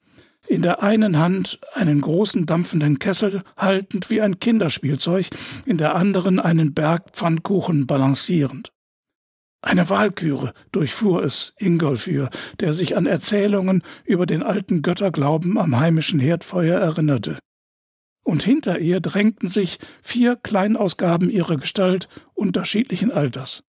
in 0.46 0.62
der 0.62 0.82
einen 0.82 1.18
Hand 1.18 1.58
einen 1.72 2.00
großen 2.00 2.46
dampfenden 2.46 2.98
Kessel 2.98 3.42
haltend 3.56 4.10
wie 4.10 4.20
ein 4.20 4.38
Kinderspielzeug, 4.38 5.28
in 5.64 5.78
der 5.78 5.94
anderen 5.94 6.38
einen 6.38 6.74
Berg 6.74 7.10
Pfannkuchen 7.12 7.86
balancierend. 7.86 8.72
Eine 9.62 9.88
Walküre 9.88 10.52
durchfuhr 10.72 11.22
es 11.22 11.54
Ingolfür, 11.58 12.28
der 12.60 12.74
sich 12.74 12.98
an 12.98 13.06
Erzählungen 13.06 13.82
über 14.04 14.26
den 14.26 14.42
alten 14.42 14.82
Götterglauben 14.82 15.56
am 15.56 15.78
heimischen 15.78 16.20
Herdfeuer 16.20 16.78
erinnerte 16.78 17.38
und 18.24 18.42
hinter 18.42 18.80
ihr 18.80 19.00
drängten 19.00 19.48
sich 19.48 19.78
vier 20.02 20.34
Kleinausgaben 20.34 21.30
ihrer 21.30 21.56
Gestalt 21.56 22.08
unterschiedlichen 22.34 23.12
Alters. 23.12 23.62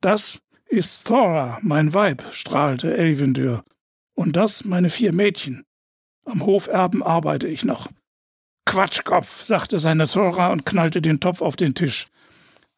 Das 0.00 0.40
ist 0.66 1.06
Thora, 1.06 1.58
mein 1.62 1.94
Weib, 1.94 2.24
strahlte 2.32 2.96
Elvendur, 2.96 3.64
und 4.14 4.34
das 4.36 4.64
meine 4.64 4.88
vier 4.88 5.12
Mädchen. 5.12 5.64
Am 6.24 6.44
Hoferben 6.44 7.02
arbeite 7.02 7.46
ich 7.46 7.64
noch. 7.64 7.88
Quatschkopf, 8.64 9.44
sagte 9.44 9.78
seine 9.78 10.06
Thora 10.06 10.52
und 10.52 10.66
knallte 10.66 11.00
den 11.00 11.20
Topf 11.20 11.40
auf 11.40 11.56
den 11.56 11.74
Tisch. 11.74 12.08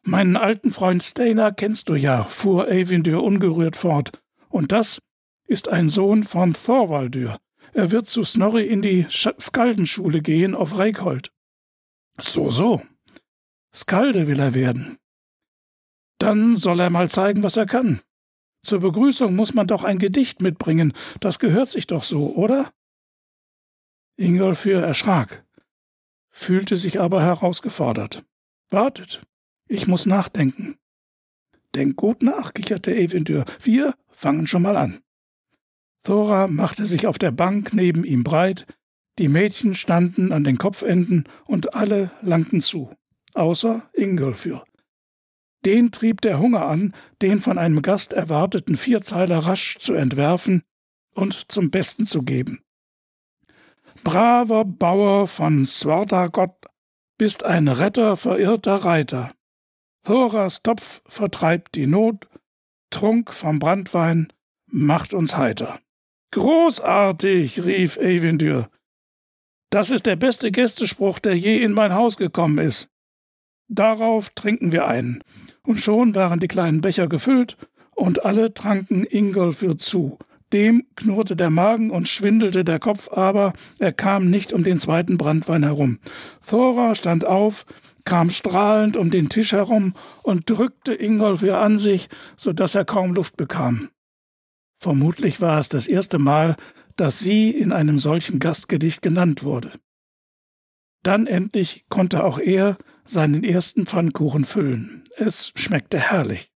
Meinen 0.03 0.35
alten 0.35 0.71
Freund 0.71 1.03
Stainer 1.03 1.51
kennst 1.51 1.89
du 1.89 1.95
ja, 1.95 2.23
fuhr 2.23 2.69
Eyvindur 2.69 3.23
ungerührt 3.23 3.75
fort, 3.75 4.11
und 4.49 4.71
das 4.71 5.01
ist 5.47 5.67
ein 5.67 5.89
Sohn 5.89 6.23
von 6.23 6.53
Thorvaldur, 6.53 7.37
er 7.73 7.91
wird 7.91 8.07
zu 8.07 8.23
Snorri 8.23 8.65
in 8.65 8.81
die 8.81 9.05
Skaldenschule 9.09 10.21
gehen 10.21 10.55
auf 10.55 10.77
Reikhold. 10.77 11.31
So, 12.19 12.49
so. 12.49 12.81
Skalde 13.73 14.27
will 14.27 14.39
er 14.39 14.53
werden. 14.53 14.97
Dann 16.19 16.55
soll 16.55 16.79
er 16.79 16.89
mal 16.89 17.09
zeigen, 17.09 17.43
was 17.43 17.57
er 17.57 17.65
kann. 17.65 18.01
Zur 18.63 18.79
Begrüßung 18.79 19.35
muss 19.35 19.53
man 19.53 19.67
doch 19.67 19.83
ein 19.83 19.97
Gedicht 19.97 20.41
mitbringen. 20.41 20.93
Das 21.19 21.39
gehört 21.39 21.69
sich 21.69 21.87
doch 21.87 22.03
so, 22.03 22.35
oder? 22.35 22.71
Ingolfür 24.17 24.83
erschrak, 24.83 25.43
fühlte 26.29 26.75
sich 26.75 26.99
aber 26.99 27.23
herausgefordert. 27.23 28.23
Wartet, 28.69 29.21
ich 29.67 29.87
muss 29.87 30.05
nachdenken. 30.05 30.77
Denk 31.73 31.95
gut 31.95 32.21
nach, 32.21 32.53
kicherte 32.53 32.93
Evendur. 32.93 33.45
Wir 33.63 33.95
fangen 34.09 34.45
schon 34.45 34.61
mal 34.61 34.77
an. 34.77 35.01
Thora 36.03 36.47
machte 36.47 36.85
sich 36.85 37.07
auf 37.07 37.19
der 37.19 37.31
Bank 37.31 37.73
neben 37.73 38.03
ihm 38.03 38.23
breit, 38.23 38.65
die 39.19 39.27
Mädchen 39.27 39.75
standen 39.75 40.31
an 40.31 40.43
den 40.43 40.57
Kopfenden 40.57 41.25
und 41.45 41.75
alle 41.75 42.11
langten 42.21 42.61
zu, 42.61 42.91
außer 43.33 43.89
Ingolfür. 43.93 44.63
Den 45.63 45.91
trieb 45.91 46.21
der 46.21 46.39
Hunger 46.39 46.65
an, 46.65 46.95
den 47.21 47.39
von 47.39 47.57
einem 47.57 47.81
Gast 47.83 48.13
erwarteten 48.13 48.77
Vierzeiler 48.77 49.39
rasch 49.39 49.77
zu 49.79 49.93
entwerfen 49.93 50.63
und 51.13 51.51
zum 51.51 51.69
Besten 51.69 52.05
zu 52.05 52.23
geben. 52.23 52.63
Braver 54.03 54.65
Bauer 54.65 55.27
von 55.27 55.65
Svartagott, 55.67 56.65
bist 57.21 57.43
ein 57.43 57.67
Retter 57.67 58.17
verirrter 58.17 58.77
Reiter. 58.77 59.31
Thoras 60.03 60.63
Topf 60.63 61.03
vertreibt 61.05 61.75
die 61.75 61.85
Not, 61.85 62.27
Trunk 62.89 63.31
vom 63.31 63.59
Brandwein 63.59 64.33
macht 64.65 65.13
uns 65.13 65.37
heiter. 65.37 65.79
Großartig, 66.31 67.65
rief 67.65 67.97
Eyvindur. 67.97 68.69
Das 69.69 69.91
ist 69.91 70.05
der 70.05 70.15
beste 70.15 70.51
Gästespruch, 70.51 71.19
der 71.19 71.37
je 71.37 71.61
in 71.61 71.73
mein 71.73 71.93
Haus 71.93 72.15
gekommen 72.15 72.57
ist. 72.57 72.89
Darauf 73.67 74.29
trinken 74.29 74.71
wir 74.71 74.87
einen. 74.87 75.23
Und 75.63 75.81
schon 75.81 76.15
waren 76.15 76.39
die 76.39 76.47
kleinen 76.47 76.81
Becher 76.81 77.07
gefüllt 77.07 77.57
und 77.95 78.25
alle 78.25 78.53
tranken 78.53 79.03
Ingolfür 79.03 79.77
zu. 79.77 80.17
Dem 80.53 80.85
knurrte 80.95 81.35
der 81.35 81.49
Magen 81.49 81.91
und 81.91 82.07
schwindelte 82.07 82.63
der 82.63 82.79
Kopf, 82.79 83.09
aber 83.09 83.53
er 83.79 83.93
kam 83.93 84.29
nicht 84.29 84.53
um 84.53 84.63
den 84.63 84.79
zweiten 84.79 85.17
Brandwein 85.17 85.63
herum. 85.63 85.99
Thora 86.45 86.95
stand 86.95 87.25
auf, 87.25 87.65
kam 88.03 88.29
strahlend 88.29 88.97
um 88.97 89.11
den 89.11 89.29
Tisch 89.29 89.51
herum 89.51 89.93
und 90.23 90.49
drückte 90.49 90.93
Ingolfür 90.93 91.59
an 91.59 91.77
sich, 91.77 92.09
so 92.35 92.53
dass 92.53 92.75
er 92.75 92.85
kaum 92.85 93.13
Luft 93.13 93.37
bekam. 93.37 93.89
Vermutlich 94.81 95.41
war 95.41 95.59
es 95.59 95.69
das 95.69 95.85
erste 95.85 96.17
Mal, 96.17 96.55
dass 96.95 97.19
sie 97.19 97.51
in 97.51 97.71
einem 97.71 97.99
solchen 97.99 98.39
Gastgedicht 98.39 99.03
genannt 99.03 99.43
wurde. 99.43 99.71
Dann 101.03 101.27
endlich 101.27 101.85
konnte 101.89 102.23
auch 102.23 102.39
er 102.39 102.77
seinen 103.05 103.43
ersten 103.43 103.85
Pfannkuchen 103.85 104.43
füllen. 104.43 105.03
Es 105.17 105.51
schmeckte 105.55 105.99
herrlich. 105.99 106.51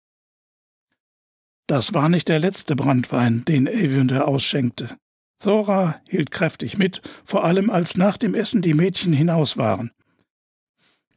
Das 1.67 1.94
war 1.94 2.10
nicht 2.10 2.27
der 2.27 2.39
letzte 2.39 2.75
Brandwein, 2.75 3.46
den 3.46 3.67
Eivunde 3.67 4.27
ausschenkte. 4.27 4.98
Thora 5.39 6.01
hielt 6.08 6.32
kräftig 6.32 6.77
mit, 6.77 7.01
vor 7.25 7.44
allem 7.44 7.70
als 7.70 7.96
nach 7.96 8.17
dem 8.17 8.34
Essen 8.34 8.62
die 8.62 8.74
Mädchen 8.74 9.13
hinaus 9.13 9.58
waren. 9.58 9.91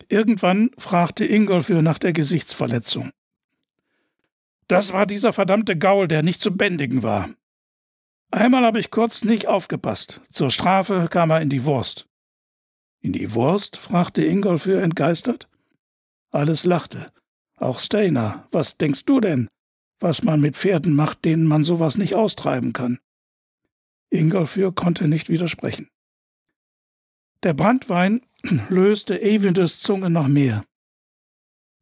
Irgendwann 0.08 0.70
fragte 0.76 1.24
Ingolfür 1.24 1.80
nach 1.80 1.98
der 1.98 2.12
Gesichtsverletzung. 2.12 3.10
Das 4.68 4.92
war 4.92 5.06
dieser 5.06 5.32
verdammte 5.32 5.76
Gaul, 5.76 6.08
der 6.08 6.22
nicht 6.22 6.42
zu 6.42 6.56
bändigen 6.56 7.02
war. 7.02 7.30
Einmal 8.30 8.64
habe 8.64 8.78
ich 8.78 8.90
kurz 8.90 9.24
nicht 9.24 9.48
aufgepasst. 9.48 10.20
Zur 10.30 10.50
Strafe 10.50 11.08
kam 11.10 11.30
er 11.30 11.40
in 11.40 11.48
die 11.48 11.64
Wurst. 11.64 12.06
In 13.00 13.12
die 13.12 13.32
Wurst? 13.34 13.78
fragte 13.78 14.24
Ingolfür 14.24 14.82
entgeistert. 14.82 15.48
Alles 16.30 16.64
lachte. 16.64 17.10
Auch 17.56 17.80
Steiner. 17.80 18.46
Was 18.52 18.76
denkst 18.76 19.06
du 19.06 19.20
denn, 19.20 19.48
was 19.98 20.22
man 20.22 20.40
mit 20.40 20.56
Pferden 20.56 20.94
macht, 20.94 21.24
denen 21.24 21.46
man 21.46 21.64
sowas 21.64 21.96
nicht 21.96 22.14
austreiben 22.14 22.74
kann? 22.74 22.98
Ingolfür 24.10 24.74
konnte 24.74 25.08
nicht 25.08 25.30
widersprechen. 25.30 25.88
Der 27.42 27.54
Brandwein 27.54 28.26
löste 28.68 29.22
Evindes 29.22 29.80
Zunge 29.80 30.10
noch 30.10 30.28
mehr. 30.28 30.64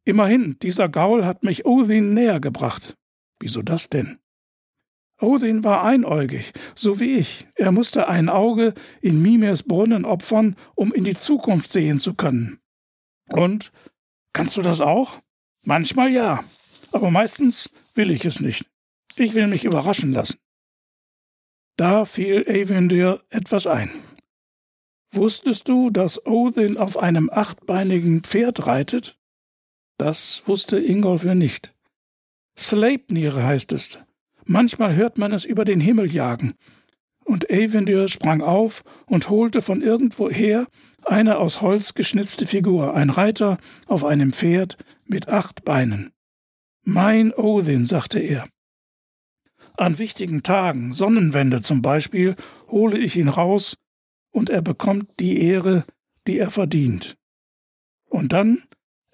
Immerhin, 0.07 0.57
dieser 0.59 0.87
Gaul 0.87 1.25
hat 1.25 1.43
mich 1.43 1.65
Odin 1.65 2.13
näher 2.13 2.39
gebracht. 2.39 2.95
Wieso 3.41 3.61
das 3.61 3.89
denn? 3.89 4.19
Odin 5.19 5.65
war 5.65 5.83
einäugig, 5.83 6.53
so 6.75 7.01
wie 7.01 7.17
ich. 7.17 7.45
Er 7.55 7.73
musste 7.73 8.07
ein 8.07 8.29
Auge 8.29 8.73
in 9.01 9.21
Mimirs 9.21 9.63
Brunnen 9.63 10.05
opfern, 10.05 10.55
um 10.75 10.93
in 10.93 11.03
die 11.03 11.17
Zukunft 11.17 11.69
sehen 11.69 11.99
zu 11.99 12.13
können. 12.13 12.61
Und 13.33 13.73
kannst 14.31 14.55
du 14.55 14.61
das 14.61 14.79
auch? 14.79 15.19
Manchmal 15.65 16.09
ja, 16.09 16.41
aber 16.93 17.11
meistens 17.11 17.69
will 17.93 18.09
ich 18.09 18.23
es 18.23 18.39
nicht. 18.39 18.65
Ich 19.17 19.33
will 19.33 19.47
mich 19.47 19.65
überraschen 19.65 20.13
lassen. 20.13 20.37
Da 21.75 22.05
fiel 22.05 22.45
Avendir 22.47 23.21
etwas 23.29 23.67
ein. 23.67 23.91
Wusstest 25.11 25.67
du, 25.67 25.89
dass 25.89 26.25
Odin 26.25 26.77
auf 26.77 26.95
einem 26.95 27.29
achtbeinigen 27.29 28.23
Pferd 28.23 28.67
reitet? 28.67 29.17
Das 29.97 30.43
wusste 30.45 30.79
Ingolfur 30.79 31.35
nicht. 31.35 31.73
Sleipnir 32.57 33.35
heißt 33.35 33.73
es. 33.73 33.97
Manchmal 34.45 34.95
hört 34.95 35.17
man 35.17 35.33
es 35.33 35.43
über 35.43 35.65
den 35.65 35.79
Himmel 35.79 36.13
jagen. 36.13 36.53
Und 37.25 37.51
Avendir 37.51 38.07
sprang 38.07 38.41
auf 38.41 38.83
und 39.05 39.29
holte 39.29 39.61
von 39.61 39.81
irgendwoher 39.81 40.67
eine 41.03 41.37
aus 41.37 41.61
Holz 41.61 41.93
geschnitzte 41.93 42.47
Figur, 42.47 42.93
ein 42.93 43.09
Reiter 43.09 43.57
auf 43.87 44.05
einem 44.05 44.33
Pferd 44.33 44.77
mit 45.05 45.27
acht 45.27 45.65
Beinen. 45.65 46.11
Mein 46.83 47.33
Odin, 47.33 47.85
sagte 47.85 48.19
er. 48.19 48.47
An 49.75 49.99
wichtigen 49.99 50.43
Tagen, 50.43 50.93
Sonnenwende 50.93 51.61
zum 51.61 51.81
Beispiel, 51.81 52.35
hole 52.69 52.97
ich 52.97 53.17
ihn 53.17 53.27
raus 53.27 53.77
und 54.31 54.49
er 54.49 54.61
bekommt 54.61 55.19
die 55.19 55.41
Ehre, 55.41 55.85
die 56.27 56.39
er 56.39 56.49
verdient. 56.49 57.17
Und 58.09 58.31
dann 58.31 58.63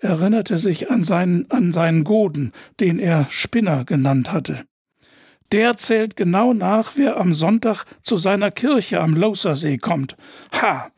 erinnerte 0.04 0.58
sich 0.58 0.92
an 0.92 1.04
seinen, 1.04 1.50
an 1.50 1.72
seinen 1.72 2.04
Goden, 2.04 2.52
den 2.80 3.00
er 3.00 3.28
Spinner 3.30 3.86
genannt 3.86 4.32
hatte. 4.32 4.66
Der 5.52 5.78
zählt 5.78 6.16
genau 6.16 6.54
nach, 6.54 6.94
wer 6.96 7.18
am 7.18 7.34
Sonntag 7.34 7.86
zu 8.02 8.18
seiner 8.18 8.52
Kirche 8.52 9.00
am 9.00 9.16
Lausersee 9.16 9.78
kommt. 9.78 10.16
Ha! 10.62 10.90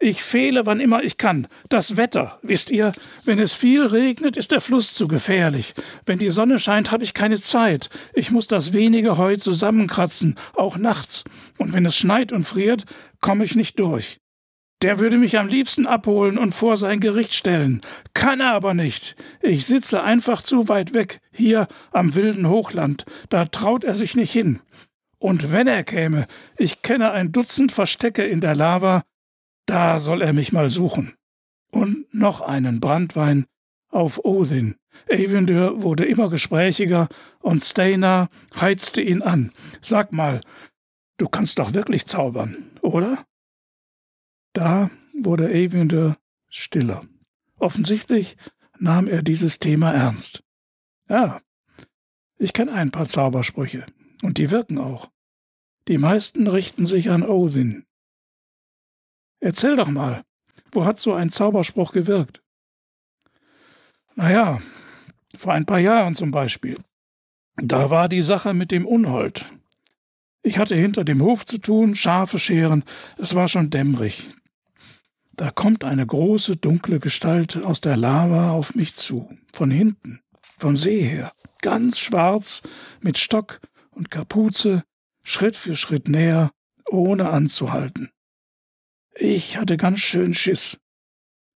Ich 0.00 0.22
fehle, 0.22 0.64
wann 0.64 0.78
immer 0.78 1.02
ich 1.02 1.16
kann. 1.16 1.48
Das 1.68 1.96
Wetter, 1.96 2.38
wisst 2.42 2.70
ihr, 2.70 2.92
wenn 3.24 3.40
es 3.40 3.52
viel 3.52 3.84
regnet, 3.84 4.36
ist 4.36 4.52
der 4.52 4.60
Fluss 4.60 4.94
zu 4.94 5.08
gefährlich. 5.08 5.74
Wenn 6.06 6.20
die 6.20 6.30
Sonne 6.30 6.60
scheint, 6.60 6.92
habe 6.92 7.02
ich 7.02 7.14
keine 7.14 7.40
Zeit. 7.40 7.90
Ich 8.14 8.30
muss 8.30 8.46
das 8.46 8.72
wenige 8.72 9.18
Heu 9.18 9.36
zusammenkratzen, 9.36 10.36
auch 10.54 10.76
nachts. 10.76 11.24
Und 11.56 11.72
wenn 11.72 11.84
es 11.84 11.96
schneit 11.96 12.32
und 12.32 12.44
friert, 12.44 12.84
komme 13.20 13.42
ich 13.42 13.56
nicht 13.56 13.80
durch. 13.80 14.20
Der 14.80 15.00
würde 15.00 15.18
mich 15.18 15.38
am 15.38 15.48
liebsten 15.48 15.86
abholen 15.86 16.38
und 16.38 16.54
vor 16.54 16.76
sein 16.76 17.00
Gericht 17.00 17.34
stellen. 17.34 17.80
Kann 18.14 18.40
er 18.40 18.52
aber 18.52 18.74
nicht. 18.74 19.16
Ich 19.42 19.66
sitze 19.66 20.02
einfach 20.02 20.40
zu 20.40 20.68
weit 20.68 20.94
weg, 20.94 21.20
hier 21.32 21.66
am 21.90 22.14
wilden 22.14 22.48
Hochland. 22.48 23.04
Da 23.28 23.46
traut 23.46 23.82
er 23.82 23.96
sich 23.96 24.14
nicht 24.14 24.32
hin. 24.32 24.60
Und 25.18 25.50
wenn 25.50 25.66
er 25.66 25.82
käme, 25.82 26.26
ich 26.56 26.82
kenne 26.82 27.10
ein 27.10 27.32
Dutzend 27.32 27.72
Verstecke 27.72 28.22
in 28.24 28.40
der 28.40 28.54
Lava, 28.54 29.02
da 29.66 29.98
soll 29.98 30.22
er 30.22 30.32
mich 30.32 30.52
mal 30.52 30.70
suchen. 30.70 31.14
Und 31.72 32.12
noch 32.14 32.40
einen 32.40 32.78
Brandwein 32.78 33.46
auf 33.90 34.24
Odin. 34.24 34.76
Evendur 35.08 35.82
wurde 35.82 36.04
immer 36.04 36.30
gesprächiger 36.30 37.08
und 37.40 37.64
Steina 37.64 38.28
heizte 38.60 39.00
ihn 39.00 39.22
an. 39.22 39.52
Sag 39.80 40.12
mal, 40.12 40.40
du 41.16 41.28
kannst 41.28 41.58
doch 41.58 41.74
wirklich 41.74 42.06
zaubern, 42.06 42.70
oder? 42.80 43.24
Da 44.52 44.90
wurde 45.14 45.48
Eivinde 45.48 46.16
stiller. 46.48 47.04
Offensichtlich 47.58 48.36
nahm 48.78 49.08
er 49.08 49.22
dieses 49.22 49.58
Thema 49.58 49.92
ernst. 49.92 50.44
Ja, 51.08 51.40
ich 52.36 52.52
kenne 52.52 52.72
ein 52.72 52.90
paar 52.90 53.06
Zaubersprüche, 53.06 53.86
und 54.22 54.38
die 54.38 54.50
wirken 54.50 54.78
auch. 54.78 55.10
Die 55.88 55.98
meisten 55.98 56.46
richten 56.46 56.86
sich 56.86 57.10
an 57.10 57.22
Odin. 57.22 57.84
Erzähl 59.40 59.76
doch 59.76 59.88
mal, 59.88 60.24
wo 60.70 60.84
hat 60.84 60.98
so 60.98 61.14
ein 61.14 61.30
Zauberspruch 61.30 61.92
gewirkt? 61.92 62.42
Naja, 64.14 64.60
vor 65.36 65.52
ein 65.52 65.66
paar 65.66 65.78
Jahren 65.78 66.14
zum 66.14 66.30
Beispiel. 66.30 66.76
Da 67.56 67.90
war 67.90 68.08
die 68.08 68.22
Sache 68.22 68.54
mit 68.54 68.70
dem 68.70 68.86
Unhold. 68.86 69.46
Ich 70.42 70.58
hatte 70.58 70.74
hinter 70.74 71.04
dem 71.04 71.22
Hof 71.22 71.44
zu 71.44 71.58
tun, 71.58 71.94
Schafe 71.94 72.38
scheren, 72.38 72.84
es 73.18 73.34
war 73.34 73.48
schon 73.48 73.70
dämmerig. 73.70 74.30
Da 75.32 75.50
kommt 75.50 75.84
eine 75.84 76.06
große, 76.06 76.56
dunkle 76.56 76.98
Gestalt 77.00 77.64
aus 77.64 77.80
der 77.80 77.96
Lava 77.96 78.50
auf 78.52 78.74
mich 78.74 78.94
zu, 78.94 79.30
von 79.52 79.70
hinten, 79.70 80.20
vom 80.58 80.76
See 80.76 81.02
her, 81.02 81.32
ganz 81.62 81.98
schwarz, 81.98 82.62
mit 83.00 83.18
Stock 83.18 83.60
und 83.90 84.10
Kapuze, 84.10 84.84
Schritt 85.22 85.56
für 85.56 85.76
Schritt 85.76 86.08
näher, 86.08 86.50
ohne 86.88 87.30
anzuhalten. 87.30 88.10
Ich 89.14 89.58
hatte 89.58 89.76
ganz 89.76 90.00
schön 90.00 90.34
Schiss. 90.34 90.78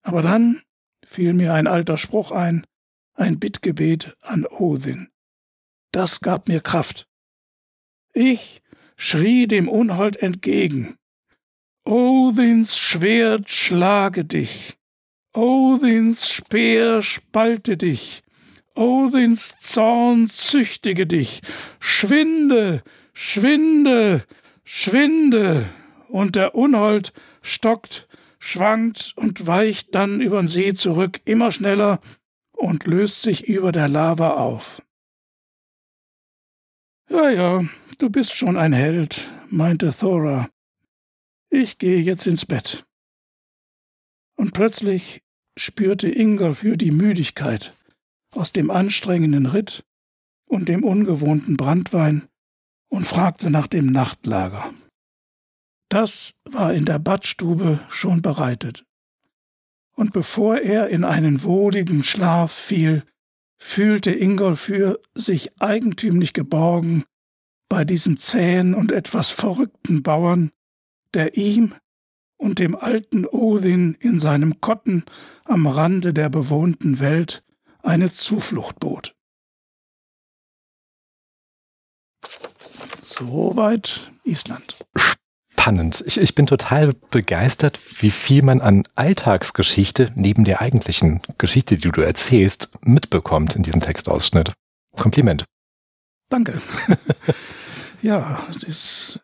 Aber 0.02 0.22
dann 0.22 0.62
fiel 1.04 1.32
mir 1.32 1.54
ein 1.54 1.66
alter 1.66 1.96
Spruch 1.96 2.32
ein, 2.32 2.66
ein 3.14 3.38
Bittgebet 3.38 4.16
an 4.20 4.46
Odin. 4.46 5.08
Das 5.92 6.20
gab 6.20 6.48
mir 6.48 6.60
Kraft. 6.60 7.06
Ich 8.12 8.61
schrie 8.96 9.46
dem 9.46 9.68
Unhold 9.68 10.16
entgegen, 10.16 10.96
Odins 11.84 12.78
Schwert 12.78 13.50
schlage 13.50 14.24
dich, 14.24 14.76
Odins 15.34 16.28
Speer 16.28 17.02
spalte 17.02 17.76
dich, 17.76 18.22
Odins 18.74 19.58
Zorn 19.58 20.26
züchtige 20.28 21.06
dich, 21.06 21.42
schwinde, 21.80 22.82
schwinde, 23.12 24.24
schwinde, 24.64 25.66
und 26.12 26.36
der 26.36 26.54
Unhold 26.54 27.12
stockt, 27.40 28.06
schwankt 28.38 29.14
und 29.16 29.46
weicht 29.46 29.94
dann 29.94 30.20
übern 30.20 30.46
See 30.46 30.74
zurück, 30.74 31.20
immer 31.24 31.50
schneller 31.50 32.00
und 32.52 32.86
löst 32.86 33.22
sich 33.22 33.48
über 33.48 33.72
der 33.72 33.88
Lava 33.88 34.34
auf. 34.34 34.82
Ja, 37.08 37.30
ja, 37.30 37.64
du 37.98 38.10
bist 38.10 38.34
schon 38.34 38.56
ein 38.56 38.72
Held, 38.72 39.30
meinte 39.48 39.92
Thora 39.92 40.48
ich 41.52 41.76
gehe 41.76 42.00
jetzt 42.00 42.26
ins 42.26 42.46
Bett. 42.46 42.86
Und 44.36 44.54
plötzlich 44.54 45.22
spürte 45.58 46.08
Ingolfür 46.08 46.78
die 46.78 46.90
Müdigkeit 46.90 47.76
aus 48.34 48.52
dem 48.52 48.70
anstrengenden 48.70 49.44
Ritt 49.44 49.84
und 50.46 50.70
dem 50.70 50.82
ungewohnten 50.82 51.58
Brandwein 51.58 52.26
und 52.88 53.06
fragte 53.06 53.50
nach 53.50 53.66
dem 53.66 53.86
Nachtlager. 53.86 54.72
Das 55.90 56.40
war 56.44 56.72
in 56.72 56.86
der 56.86 56.98
Badstube 56.98 57.80
schon 57.90 58.22
bereitet. 58.22 58.86
Und 59.94 60.14
bevor 60.14 60.56
er 60.56 60.88
in 60.88 61.04
einen 61.04 61.42
wohligen 61.42 62.02
Schlaf 62.02 62.50
fiel, 62.50 63.04
fühlte 63.58 64.10
Ingolf 64.10 64.72
sich 65.14 65.50
eigentümlich 65.60 66.32
geborgen 66.32 67.04
bei 67.72 67.86
diesem 67.86 68.18
zähen 68.18 68.74
und 68.74 68.92
etwas 68.92 69.30
verrückten 69.30 70.02
Bauern, 70.02 70.50
der 71.14 71.38
ihm 71.38 71.74
und 72.36 72.58
dem 72.58 72.76
alten 72.76 73.24
Odin 73.24 73.94
in 73.98 74.18
seinem 74.18 74.60
Kotten 74.60 75.04
am 75.46 75.66
Rande 75.66 76.12
der 76.12 76.28
bewohnten 76.28 77.00
Welt 77.00 77.42
eine 77.82 78.12
Zuflucht 78.12 78.78
bot. 78.78 79.14
Soweit 83.00 84.12
Island. 84.22 84.76
Spannend. 85.54 86.04
Ich, 86.06 86.20
ich 86.20 86.34
bin 86.34 86.46
total 86.46 86.92
begeistert, 87.10 87.80
wie 88.02 88.10
viel 88.10 88.42
man 88.42 88.60
an 88.60 88.82
Alltagsgeschichte 88.96 90.12
neben 90.14 90.44
der 90.44 90.60
eigentlichen 90.60 91.22
Geschichte, 91.38 91.78
die 91.78 91.90
du 91.90 92.02
erzählst, 92.02 92.68
mitbekommt 92.82 93.56
in 93.56 93.62
diesem 93.62 93.80
Textausschnitt. 93.80 94.52
Kompliment. 94.94 95.46
Danke. 96.28 96.60
ja, 98.02 98.40
das, 98.60 99.20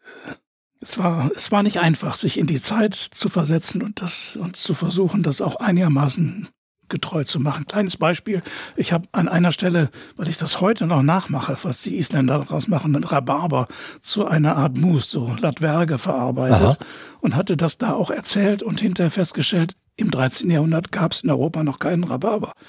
es, 0.81 0.99
war, 0.99 1.31
es 1.35 1.51
war 1.53 1.63
nicht 1.63 1.81
einfach, 1.81 2.17
sich 2.17 2.39
in 2.39 2.47
die 2.47 2.61
Zeit 2.61 2.95
zu 2.95 3.29
versetzen 3.29 3.83
und, 3.83 4.01
das, 4.01 4.37
und 4.37 4.57
zu 4.57 4.75
versuchen, 4.75 5.23
das 5.23 5.41
auch 5.41 5.57
einigermaßen 5.57 6.49
getreu 6.89 7.25
zu 7.25 7.39
machen. 7.41 7.67
Kleines 7.67 7.97
Beispiel. 7.97 8.43
Ich 8.77 8.93
habe 8.93 9.09
an 9.13 9.29
einer 9.29 9.53
Stelle, 9.53 9.91
weil 10.17 10.29
ich 10.29 10.39
das 10.39 10.61
heute 10.61 10.87
noch 10.87 11.03
nachmache, 11.03 11.57
was 11.63 11.83
die 11.83 11.97
Isländer 11.97 12.39
daraus 12.39 12.69
machen, 12.69 12.95
Rhabarber 12.95 13.67
zu 14.01 14.27
einer 14.27 14.57
Art 14.57 14.77
Mousse, 14.77 15.11
so 15.11 15.37
Latwerge 15.41 15.99
verarbeitet 15.99 16.63
Aha. 16.63 16.79
und 17.21 17.35
hatte 17.37 17.57
das 17.57 17.79
da 17.79 17.93
auch 17.93 18.11
erzählt 18.11 18.63
und 18.63 18.81
hinterher 18.81 19.11
festgestellt, 19.11 19.75
im 19.99 20.11
13. 20.11 20.51
Jahrhundert 20.51 20.93
gab 20.93 21.13
es 21.13 21.23
in 21.23 21.31
Europa 21.31 21.63
noch 21.63 21.79
keinen 21.79 22.05
Rhabarber. 22.05 22.53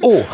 Oh, 0.00 0.24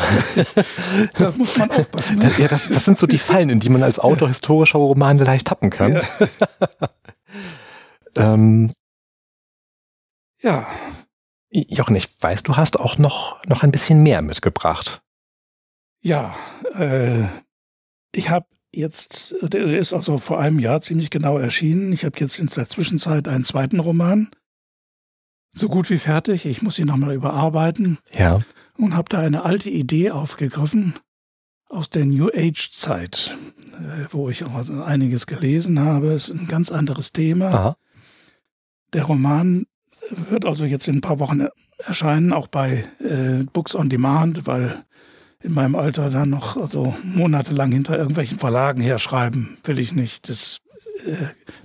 da 1.13 1.31
muss 1.37 1.57
man 1.59 1.69
aufpassen. 1.69 2.17
Ne? 2.17 2.31
Ja, 2.39 2.47
das, 2.47 2.69
das, 2.69 2.85
sind 2.85 2.97
so 2.97 3.05
die 3.05 3.19
Fallen, 3.19 3.51
in 3.51 3.59
die 3.59 3.69
man 3.69 3.83
als 3.83 3.99
Autor 3.99 4.29
historischer 4.29 4.79
Romane 4.79 5.23
leicht 5.23 5.45
tappen 5.45 5.69
kann. 5.69 5.93
Ja. 5.93 6.01
ähm, 8.33 8.71
ja, 10.41 10.65
Jochen, 11.51 11.95
ich 11.95 12.09
weiß, 12.19 12.43
du 12.43 12.57
hast 12.57 12.79
auch 12.79 12.97
noch, 12.97 13.43
noch 13.45 13.61
ein 13.61 13.71
bisschen 13.71 14.01
mehr 14.01 14.23
mitgebracht. 14.23 15.03
Ja, 16.01 16.35
äh, 16.73 17.25
ich 18.11 18.29
habe 18.29 18.47
jetzt, 18.71 19.35
der 19.41 19.79
ist 19.79 19.93
also 19.93 20.17
vor 20.17 20.39
einem 20.39 20.59
Jahr 20.59 20.81
ziemlich 20.81 21.09
genau 21.09 21.37
erschienen. 21.37 21.91
Ich 21.93 22.05
habe 22.05 22.19
jetzt 22.19 22.39
in 22.39 22.47
der 22.47 22.67
Zwischenzeit 22.67 23.27
einen 23.27 23.43
zweiten 23.43 23.79
Roman. 23.79 24.29
So 25.57 25.69
gut 25.69 25.89
wie 25.89 25.97
fertig. 25.97 26.45
Ich 26.45 26.61
muss 26.61 26.77
ihn 26.77 26.85
nochmal 26.85 27.13
überarbeiten. 27.13 27.97
Ja. 28.13 28.41
Und 28.77 28.95
habe 28.95 29.09
da 29.09 29.19
eine 29.19 29.43
alte 29.43 29.69
Idee 29.71 30.11
aufgegriffen 30.11 30.93
aus 31.67 31.89
der 31.89 32.05
New 32.05 32.29
Age-Zeit, 32.29 33.35
äh, 33.73 34.05
wo 34.11 34.29
ich 34.29 34.43
auch 34.43 34.53
also 34.53 34.83
einiges 34.83 35.25
gelesen 35.25 35.79
habe. 35.79 36.11
Es 36.11 36.29
ist 36.29 36.39
ein 36.39 36.47
ganz 36.47 36.71
anderes 36.71 37.11
Thema. 37.11 37.47
Aha. 37.47 37.75
Der 38.93 39.03
Roman 39.03 39.65
wird 40.29 40.45
also 40.45 40.65
jetzt 40.65 40.87
in 40.87 40.97
ein 40.97 41.01
paar 41.01 41.19
Wochen 41.19 41.47
erscheinen, 41.83 42.33
auch 42.33 42.47
bei 42.47 42.85
äh, 42.99 43.43
Books 43.51 43.75
on 43.75 43.89
Demand, 43.89 44.45
weil 44.45 44.85
in 45.41 45.53
meinem 45.53 45.75
Alter 45.75 46.09
dann 46.09 46.29
noch 46.29 46.57
also 46.57 46.95
monatelang 47.03 47.71
hinter 47.71 47.97
irgendwelchen 47.97 48.39
Verlagen 48.39 48.81
herschreiben 48.81 49.57
will 49.63 49.79
ich 49.79 49.91
nicht. 49.91 50.29
Das, 50.29 50.59
äh, 50.66 50.66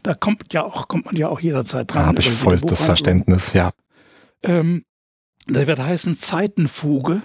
da 0.02 0.14
kommt 0.14 0.52
ja 0.52 0.64
auch 0.64 0.88
kommt 0.88 1.06
man 1.06 1.16
ja 1.16 1.28
auch 1.28 1.40
jederzeit 1.40 1.92
dran. 1.92 2.02
Da 2.02 2.06
habe 2.08 2.20
ich 2.20 2.30
vollstes 2.30 2.82
Verständnis, 2.82 3.52
ja. 3.52 3.70
Ähm, 4.42 4.84
der 5.48 5.66
wird 5.66 5.78
heißen 5.78 6.16
Zeitenfuge. 6.16 7.22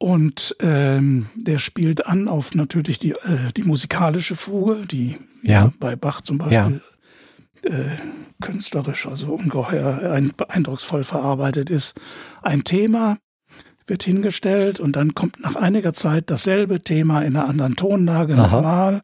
Und 0.00 0.54
ähm, 0.60 1.26
der 1.34 1.58
spielt 1.58 2.06
an 2.06 2.28
auf 2.28 2.54
natürlich 2.54 3.00
die, 3.00 3.10
äh, 3.10 3.52
die 3.56 3.64
musikalische 3.64 4.36
Fuge, 4.36 4.86
die 4.86 5.18
ja. 5.42 5.72
bei 5.80 5.96
Bach 5.96 6.20
zum 6.20 6.38
Beispiel 6.38 6.56
ja 6.56 6.80
äh, 7.64 7.96
künstlerisch, 8.40 9.06
also 9.06 9.34
ungeheuer 9.34 10.12
eindrucksvoll 10.48 11.04
verarbeitet 11.04 11.70
ist. 11.70 11.94
Ein 12.42 12.64
Thema 12.64 13.18
wird 13.86 14.02
hingestellt 14.02 14.80
und 14.80 14.96
dann 14.96 15.14
kommt 15.14 15.40
nach 15.40 15.56
einiger 15.56 15.92
Zeit 15.94 16.30
dasselbe 16.30 16.82
Thema 16.82 17.22
in 17.22 17.36
einer 17.36 17.48
anderen 17.48 17.74
Tonlage 17.74 18.34
nochmal, 18.34 19.02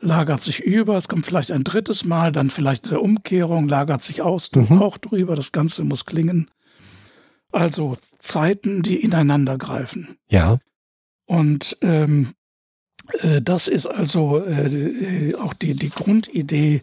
lagert 0.00 0.42
sich 0.42 0.60
über, 0.60 0.96
es 0.96 1.08
kommt 1.08 1.26
vielleicht 1.26 1.50
ein 1.50 1.64
drittes 1.64 2.04
Mal, 2.04 2.32
dann 2.32 2.50
vielleicht 2.50 2.86
eine 2.86 3.00
Umkehrung, 3.00 3.68
lagert 3.68 4.02
sich 4.02 4.22
aus, 4.22 4.50
mhm. 4.52 4.82
auch 4.82 4.98
drüber, 4.98 5.34
das 5.34 5.52
Ganze 5.52 5.84
muss 5.84 6.04
klingen. 6.04 6.50
Also 7.52 7.96
Zeiten, 8.18 8.82
die 8.82 8.96
ineinander 8.96 9.58
greifen. 9.58 10.16
Ja. 10.28 10.58
Und 11.26 11.76
ähm, 11.82 12.34
äh, 13.20 13.40
das 13.40 13.68
ist 13.68 13.86
also 13.86 14.44
äh, 14.44 15.30
äh 15.30 15.34
auch 15.36 15.54
die, 15.54 15.74
die 15.74 15.90
Grundidee 15.90 16.82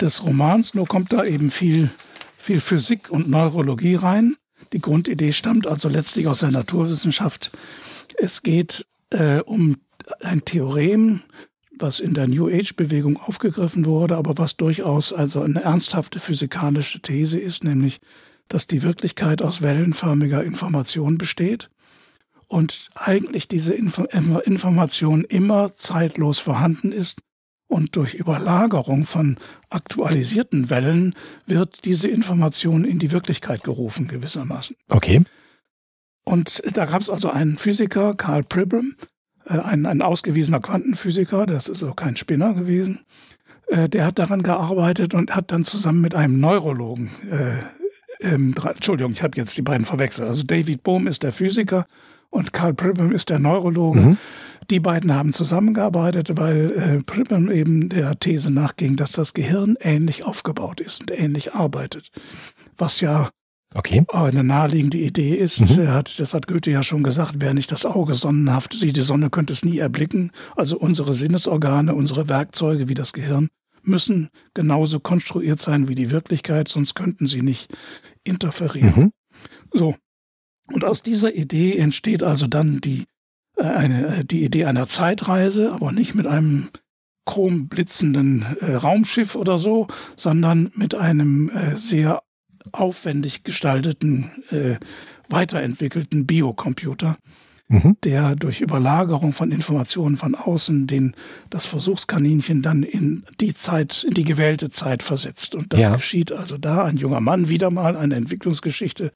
des 0.00 0.24
Romans, 0.24 0.74
nur 0.74 0.86
kommt 0.86 1.12
da 1.12 1.24
eben 1.24 1.50
viel, 1.50 1.90
viel 2.36 2.60
Physik 2.60 3.10
und 3.10 3.28
Neurologie 3.28 3.94
rein. 3.94 4.36
Die 4.72 4.80
Grundidee 4.80 5.32
stammt 5.32 5.66
also 5.66 5.88
letztlich 5.88 6.26
aus 6.26 6.40
der 6.40 6.50
Naturwissenschaft. 6.50 7.50
Es 8.16 8.42
geht 8.42 8.86
äh, 9.10 9.40
um 9.40 9.76
ein 10.20 10.44
Theorem, 10.44 11.22
was 11.82 12.00
in 12.00 12.14
der 12.14 12.28
New 12.28 12.48
Age-Bewegung 12.48 13.16
aufgegriffen 13.18 13.84
wurde, 13.84 14.16
aber 14.16 14.38
was 14.38 14.56
durchaus 14.56 15.12
also 15.12 15.42
eine 15.42 15.62
ernsthafte 15.62 16.18
physikalische 16.20 17.00
These 17.00 17.38
ist, 17.38 17.64
nämlich, 17.64 18.00
dass 18.48 18.66
die 18.66 18.82
Wirklichkeit 18.82 19.42
aus 19.42 19.62
wellenförmiger 19.62 20.42
Information 20.44 21.18
besteht 21.18 21.68
und 22.48 22.90
eigentlich 22.94 23.48
diese 23.48 23.74
Inf 23.74 23.98
Information 24.44 25.24
immer 25.24 25.74
zeitlos 25.74 26.38
vorhanden 26.38 26.92
ist 26.92 27.22
und 27.66 27.96
durch 27.96 28.14
Überlagerung 28.14 29.06
von 29.06 29.38
aktualisierten 29.70 30.68
Wellen 30.68 31.14
wird 31.46 31.86
diese 31.86 32.08
Information 32.08 32.84
in 32.84 32.98
die 32.98 33.10
Wirklichkeit 33.12 33.64
gerufen, 33.64 34.08
gewissermaßen. 34.08 34.76
Okay. 34.90 35.22
Und 36.24 36.62
da 36.76 36.84
gab 36.84 37.00
es 37.00 37.08
also 37.08 37.30
einen 37.30 37.56
Physiker, 37.56 38.14
Karl 38.14 38.44
Pribram, 38.44 38.94
ein, 39.44 39.86
ein 39.86 40.02
ausgewiesener 40.02 40.60
Quantenphysiker, 40.60 41.46
das 41.46 41.68
ist 41.68 41.82
auch 41.82 41.96
kein 41.96 42.16
Spinner 42.16 42.54
gewesen, 42.54 43.00
äh, 43.68 43.88
der 43.88 44.06
hat 44.06 44.18
daran 44.18 44.42
gearbeitet 44.42 45.14
und 45.14 45.34
hat 45.34 45.52
dann 45.52 45.64
zusammen 45.64 46.00
mit 46.00 46.14
einem 46.14 46.40
Neurologen, 46.40 47.10
äh, 47.30 47.56
ähm, 48.26 48.54
Entschuldigung, 48.64 49.12
ich 49.12 49.22
habe 49.22 49.36
jetzt 49.36 49.56
die 49.56 49.62
beiden 49.62 49.84
verwechselt, 49.84 50.28
also 50.28 50.42
David 50.44 50.82
Bohm 50.82 51.06
ist 51.06 51.22
der 51.22 51.32
Physiker 51.32 51.86
und 52.30 52.52
Karl 52.52 52.74
Pribram 52.74 53.12
ist 53.12 53.30
der 53.30 53.38
Neurologe. 53.38 54.00
Mhm. 54.00 54.18
Die 54.70 54.80
beiden 54.80 55.12
haben 55.12 55.32
zusammengearbeitet, 55.32 56.36
weil 56.36 56.70
äh, 56.70 57.02
Pribram 57.02 57.50
eben 57.50 57.88
der 57.88 58.18
These 58.18 58.50
nachging, 58.50 58.96
dass 58.96 59.12
das 59.12 59.34
Gehirn 59.34 59.76
ähnlich 59.80 60.24
aufgebaut 60.24 60.80
ist 60.80 61.00
und 61.00 61.10
ähnlich 61.10 61.52
arbeitet. 61.52 62.10
Was 62.78 63.00
ja 63.00 63.30
okay. 63.74 64.04
eine 64.08 64.44
naheliegende 64.44 64.98
Idee 64.98 65.34
ist. 65.34 65.60
Mhm. 65.60 65.88
Hat, 65.88 66.18
das 66.20 66.34
hat 66.34 66.46
Goethe 66.46 66.70
ja 66.70 66.82
schon 66.82 67.02
gesagt, 67.02 67.34
wer 67.38 67.54
nicht 67.54 67.72
das 67.72 67.86
Auge 67.86 68.14
sonnenhaft 68.14 68.74
sieht, 68.74 68.96
die 68.96 69.02
Sonne 69.02 69.30
könnte 69.30 69.52
es 69.52 69.64
nie 69.64 69.78
erblicken. 69.78 70.32
Also 70.56 70.78
unsere 70.78 71.14
Sinnesorgane, 71.14 71.94
unsere 71.94 72.28
Werkzeuge 72.28 72.88
wie 72.88 72.94
das 72.94 73.12
Gehirn 73.12 73.48
müssen 73.82 74.28
genauso 74.54 75.00
konstruiert 75.00 75.60
sein 75.60 75.88
wie 75.88 75.94
die 75.94 76.10
Wirklichkeit, 76.10 76.68
sonst 76.68 76.94
könnten 76.94 77.26
sie 77.26 77.42
nicht 77.42 77.72
interferieren. 78.24 78.92
Mhm. 78.96 79.12
So. 79.72 79.96
Und 80.72 80.84
aus 80.84 81.02
dieser 81.02 81.34
Idee 81.34 81.76
entsteht 81.76 82.22
also 82.22 82.46
dann 82.46 82.80
die 82.80 83.06
äh, 83.56 83.64
eine, 83.64 84.18
äh, 84.18 84.24
die 84.24 84.44
Idee 84.44 84.64
einer 84.64 84.86
Zeitreise, 84.86 85.72
aber 85.72 85.92
nicht 85.92 86.14
mit 86.14 86.26
einem 86.26 86.68
chromblitzenden 87.24 88.44
äh, 88.60 88.74
Raumschiff 88.74 89.36
oder 89.36 89.58
so, 89.58 89.86
sondern 90.16 90.72
mit 90.74 90.94
einem 90.94 91.50
äh, 91.50 91.76
sehr 91.76 92.22
aufwendig 92.72 93.44
gestalteten, 93.44 94.30
äh, 94.50 94.76
weiterentwickelten 95.28 96.26
Biocomputer, 96.26 97.16
mhm. 97.68 97.96
der 98.04 98.36
durch 98.36 98.60
Überlagerung 98.60 99.32
von 99.32 99.50
Informationen 99.50 100.16
von 100.16 100.34
außen 100.34 100.86
den, 100.86 101.14
das 101.50 101.66
Versuchskaninchen 101.66 102.62
dann 102.62 102.82
in 102.82 103.24
die 103.40 103.54
Zeit, 103.54 104.04
in 104.04 104.14
die 104.14 104.24
gewählte 104.24 104.70
Zeit 104.70 105.02
versetzt. 105.02 105.54
Und 105.54 105.72
das 105.72 105.80
ja. 105.80 105.96
geschieht 105.96 106.32
also 106.32 106.58
da. 106.58 106.84
Ein 106.84 106.98
junger 106.98 107.20
Mann, 107.20 107.48
wieder 107.48 107.70
mal 107.70 107.96
eine 107.96 108.14
Entwicklungsgeschichte, 108.14 109.12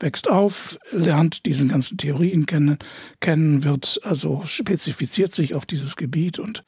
wächst 0.00 0.28
auf, 0.30 0.78
lernt 0.90 1.46
diesen 1.46 1.68
ganzen 1.68 1.98
Theorien 1.98 2.46
kennen, 2.46 2.78
kennen 3.20 3.64
wird 3.64 4.00
also 4.04 4.42
spezifiziert 4.44 5.32
sich 5.32 5.54
auf 5.54 5.66
dieses 5.66 5.96
Gebiet 5.96 6.38
und 6.38 6.64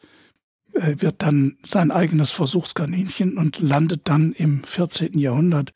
äh, 0.72 0.96
wird 0.98 1.22
dann 1.22 1.56
sein 1.64 1.90
eigenes 1.90 2.30
Versuchskaninchen 2.30 3.38
und 3.38 3.60
landet 3.60 4.02
dann 4.04 4.32
im 4.32 4.64
14. 4.64 5.18
Jahrhundert 5.18 5.72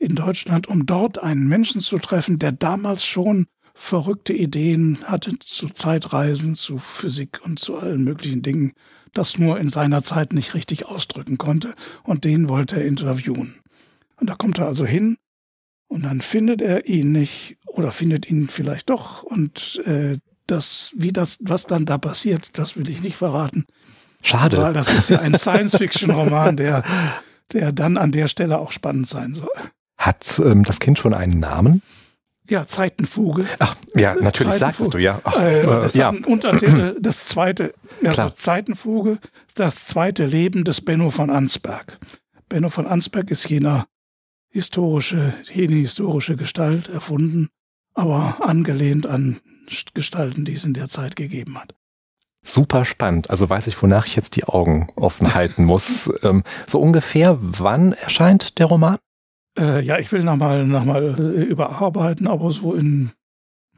in 0.00 0.16
Deutschland, 0.16 0.66
um 0.66 0.86
dort 0.86 1.22
einen 1.22 1.46
Menschen 1.46 1.80
zu 1.80 1.98
treffen, 1.98 2.38
der 2.38 2.52
damals 2.52 3.04
schon 3.04 3.46
verrückte 3.74 4.32
Ideen 4.32 4.98
hatte 5.04 5.38
zu 5.38 5.68
Zeitreisen, 5.68 6.54
zu 6.54 6.78
Physik 6.78 7.40
und 7.44 7.58
zu 7.58 7.76
allen 7.76 8.02
möglichen 8.02 8.42
Dingen, 8.42 8.72
das 9.12 9.38
nur 9.38 9.60
in 9.60 9.68
seiner 9.68 10.02
Zeit 10.02 10.32
nicht 10.32 10.54
richtig 10.54 10.86
ausdrücken 10.86 11.38
konnte, 11.38 11.74
und 12.02 12.24
den 12.24 12.48
wollte 12.48 12.76
er 12.76 12.86
interviewen. 12.86 13.56
Und 14.16 14.30
da 14.30 14.34
kommt 14.34 14.58
er 14.58 14.66
also 14.66 14.86
hin 14.86 15.16
und 15.88 16.02
dann 16.02 16.20
findet 16.20 16.62
er 16.62 16.86
ihn 16.86 17.12
nicht 17.12 17.58
oder 17.66 17.90
findet 17.90 18.28
ihn 18.28 18.48
vielleicht 18.48 18.90
doch 18.90 19.22
und 19.22 19.82
äh, 19.84 20.18
das, 20.46 20.92
wie 20.96 21.12
das, 21.12 21.38
was 21.42 21.66
dann 21.66 21.86
da 21.86 21.98
passiert, 21.98 22.58
das 22.58 22.76
will 22.76 22.88
ich 22.88 23.02
nicht 23.02 23.16
verraten. 23.16 23.66
Schade. 24.22 24.58
Weil 24.58 24.72
das 24.72 24.92
ist 24.92 25.10
ja 25.10 25.20
ein 25.20 25.34
Science-Fiction-Roman, 25.38 26.56
der, 26.56 26.82
der 27.52 27.72
dann 27.72 27.96
an 27.96 28.12
der 28.12 28.28
Stelle 28.28 28.58
auch 28.58 28.72
spannend 28.72 29.08
sein 29.08 29.34
soll. 29.34 29.48
Hat 30.00 30.40
ähm, 30.42 30.64
das 30.64 30.80
Kind 30.80 30.98
schon 30.98 31.12
einen 31.12 31.38
Namen? 31.40 31.82
Ja, 32.48 32.66
Zeitenfuge. 32.66 33.44
Ach, 33.58 33.76
ja, 33.94 34.14
natürlich 34.14 34.54
sagtest 34.54 34.94
du, 34.94 34.98
ja. 34.98 35.20
Ach, 35.22 35.36
Äh, 35.36 35.60
äh, 35.60 35.66
das 35.66 35.94
ja. 35.94 36.06
hat 36.06 36.14
einen 36.14 36.24
Untertitel, 36.24 36.96
das 36.98 37.26
zweite, 37.26 37.74
also 38.02 38.14
Klar. 38.14 38.34
Zeitenfuge, 38.34 39.18
das 39.54 39.86
zweite 39.86 40.24
Leben 40.24 40.64
des 40.64 40.80
Benno 40.80 41.10
von 41.10 41.28
Ansberg. 41.28 41.98
Benno 42.48 42.70
von 42.70 42.86
Ansberg 42.86 43.30
ist 43.30 43.48
jener 43.50 43.86
historische, 44.48 45.34
jene 45.52 45.76
historische 45.76 46.34
Gestalt 46.34 46.88
erfunden, 46.88 47.50
aber 47.92 48.38
angelehnt 48.40 49.06
an 49.06 49.40
Gestalten, 49.92 50.46
die 50.46 50.54
es 50.54 50.64
in 50.64 50.72
der 50.74 50.88
Zeit 50.88 51.14
gegeben 51.14 51.58
hat. 51.58 51.74
Super 52.42 52.86
spannend. 52.86 53.28
Also 53.28 53.50
weiß 53.50 53.66
ich, 53.66 53.80
wonach 53.82 54.06
ich 54.06 54.16
jetzt 54.16 54.34
die 54.34 54.44
Augen 54.44 54.88
offen 54.96 55.34
halten 55.34 55.66
muss. 55.66 56.10
ähm, 56.22 56.42
so 56.66 56.80
ungefähr, 56.80 57.36
wann 57.38 57.92
erscheint 57.92 58.58
der 58.58 58.66
Roman? 58.66 58.96
Äh, 59.58 59.80
ja, 59.82 59.98
ich 59.98 60.10
will 60.12 60.22
nochmal 60.22 60.64
noch 60.66 60.84
mal, 60.84 61.02
äh, 61.18 61.42
überarbeiten, 61.44 62.26
aber 62.28 62.50
so 62.50 62.74
in 62.74 63.12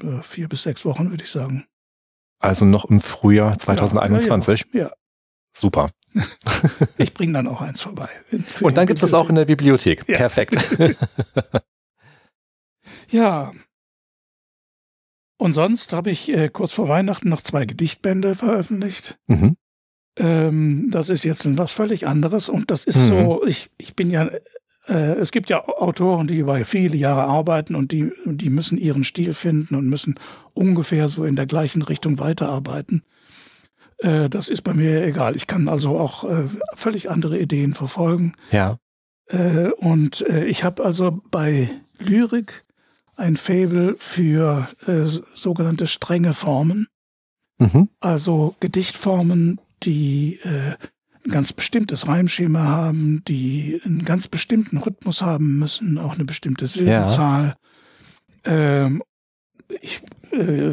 äh, 0.03 0.23
vier 0.23 0.49
bis 0.49 0.63
sechs 0.65 0.85
Wochen, 0.85 1.11
würde 1.11 1.25
ich 1.25 1.31
sagen. 1.31 1.67
Also 2.41 2.65
noch 2.65 2.85
im 2.87 3.01
Frühjahr 3.01 3.59
2021. 3.59 4.67
Ja, 4.73 4.81
ja. 4.81 4.93
Super. 5.57 5.91
Ich 6.99 7.15
bringe 7.15 7.33
dann 7.35 7.49
auch 7.49 7.61
eins 7.63 7.81
vorbei. 7.81 8.09
Und 8.61 8.77
dann 8.77 8.85
die 8.87 8.89
gibt's 8.89 9.01
das 9.01 9.15
auch 9.15 9.29
in 9.29 9.35
der 9.35 9.45
Bibliothek. 9.47 10.09
Ja. 10.09 10.17
Perfekt. 10.19 10.57
Ja. 13.11 13.53
Und 15.39 15.53
sonst 15.53 15.93
habe 15.93 16.11
ich 16.11 16.31
äh, 16.33 16.49
kurz 16.49 16.73
vor 16.73 16.89
Weihnachten 16.89 17.29
noch 17.29 17.43
zwei 17.43 17.67
Gedichtbände 17.67 18.35
veröffentlicht. 18.35 19.19
mhm. 19.27 19.57
Ähm, 20.19 20.89
das 20.91 21.09
ist 21.09 21.25
jetzt 21.25 21.57
was 21.59 21.73
völlig 21.73 22.07
anderes 22.07 22.49
und 22.51 22.71
das 22.71 22.85
ist 22.85 23.05
Mhm. 23.05 23.09
so, 23.09 23.47
ich, 23.47 23.71
ich 23.79 23.97
bin 23.97 24.11
ja, 24.11 24.27
äh, 24.27 24.41
es 24.95 25.33
gibt 25.33 25.51
ja 25.51 25.67
Autoren, 25.67 26.27
die 26.27 26.39
über 26.39 26.65
viele 26.65 26.97
Jahre 26.97 27.25
arbeiten 27.25 27.75
und 27.75 27.93
die, 27.93 28.13
die 28.25 28.51
müssen 28.51 28.79
ihren 28.79 29.05
Stil 29.05 29.35
finden 29.35 29.75
und 29.75 29.89
müssen 29.89 30.19
ungefähr 30.55 31.09
so 31.09 31.25
in 31.25 31.37
der 31.37 31.47
gleichen 31.47 31.83
Richtung 31.83 32.19
weiterarbeiten. 32.19 33.03
Äh, 33.99 34.29
das 34.29 34.49
ist 34.49 34.63
bei 34.63 34.75
mir 34.75 35.05
egal. 35.05 35.37
Ich 35.37 35.47
kann 35.47 35.69
also 35.69 35.99
auch 35.99 36.25
äh, 36.25 36.45
völlig 36.75 37.11
andere 37.11 37.39
Ideen 37.39 37.75
verfolgen. 37.75 38.35
Ja. 38.51 38.79
Äh, 39.27 39.71
und 39.79 40.23
äh, 40.29 40.45
ich 40.45 40.65
habe 40.65 40.85
also 40.85 41.21
bei 41.31 41.71
Lyrik 41.99 42.65
ein 43.17 43.37
Faible 43.37 43.95
für 43.99 44.69
äh, 44.87 45.05
sogenannte 45.35 45.87
strenge 45.87 46.33
Formen, 46.33 46.89
Mhm. 47.59 47.89
also 48.01 48.57
Gedichtformen, 48.59 49.61
die 49.85 50.41
äh, 50.43 50.75
ein 51.25 51.31
ganz 51.31 51.53
bestimmtes 51.53 52.09
Reimschema 52.09 52.61
haben, 52.61 53.23
die 53.27 53.81
einen 53.85 54.05
ganz 54.05 54.29
bestimmten 54.29 54.79
Rhythmus 54.79 55.23
haben 55.23 55.59
müssen, 55.59 55.99
auch 55.99 56.15
eine 56.15 56.25
bestimmte 56.25 56.67
Silbenzahl. 56.67 57.57
Ähm, 58.45 59.03
ich, 59.81 60.03
äh, 60.33 60.73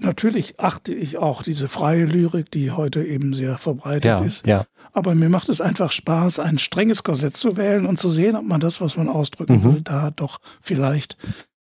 natürlich 0.00 0.60
achte 0.60 0.92
ich 0.92 1.16
auch 1.18 1.42
diese 1.42 1.68
freie 1.68 2.04
Lyrik, 2.04 2.50
die 2.50 2.72
heute 2.72 3.02
eben 3.04 3.32
sehr 3.34 3.56
verbreitet 3.56 4.04
Ja, 4.04 4.18
ist. 4.18 4.46
ja. 4.46 4.64
Aber 4.92 5.14
mir 5.14 5.28
macht 5.28 5.48
es 5.48 5.60
einfach 5.60 5.92
Spaß, 5.92 6.38
ein 6.40 6.58
strenges 6.58 7.02
Korsett 7.02 7.36
zu 7.36 7.56
wählen 7.56 7.86
und 7.86 7.98
zu 7.98 8.10
sehen, 8.10 8.36
ob 8.36 8.44
man 8.44 8.60
das, 8.60 8.80
was 8.80 8.96
man 8.96 9.08
ausdrücken 9.08 9.58
Mhm. 9.58 9.64
will, 9.64 9.80
da 9.80 10.10
doch 10.10 10.38
vielleicht 10.60 11.16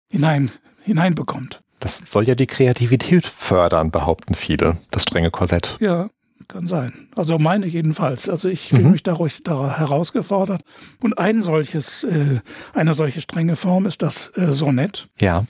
hinein, 0.09 0.51
hineinbekommt. 0.83 1.61
Das 1.79 1.97
soll 2.05 2.27
ja 2.27 2.35
die 2.35 2.47
Kreativität 2.47 3.25
fördern, 3.25 3.91
behaupten 3.91 4.33
viele, 4.33 4.77
das 4.91 5.03
strenge 5.03 5.29
Korsett. 5.31 5.77
Ja, 5.79 6.09
kann 6.47 6.67
sein. 6.67 7.07
Also 7.15 7.37
meine 7.39 7.65
jedenfalls. 7.67 8.29
Also 8.29 8.49
ich 8.49 8.69
fühle 8.69 8.83
Mhm. 8.83 8.91
mich 8.91 9.03
dadurch 9.03 9.43
da 9.43 9.77
herausgefordert. 9.77 10.61
Und 11.01 11.17
ein 11.17 11.41
solches, 11.41 12.03
äh, 12.03 12.39
eine 12.73 12.93
solche 12.93 13.21
strenge 13.21 13.55
Form 13.55 13.85
ist 13.85 14.01
das 14.01 14.31
äh, 14.35 14.51
Sonett. 14.51 15.07
Ja. 15.19 15.45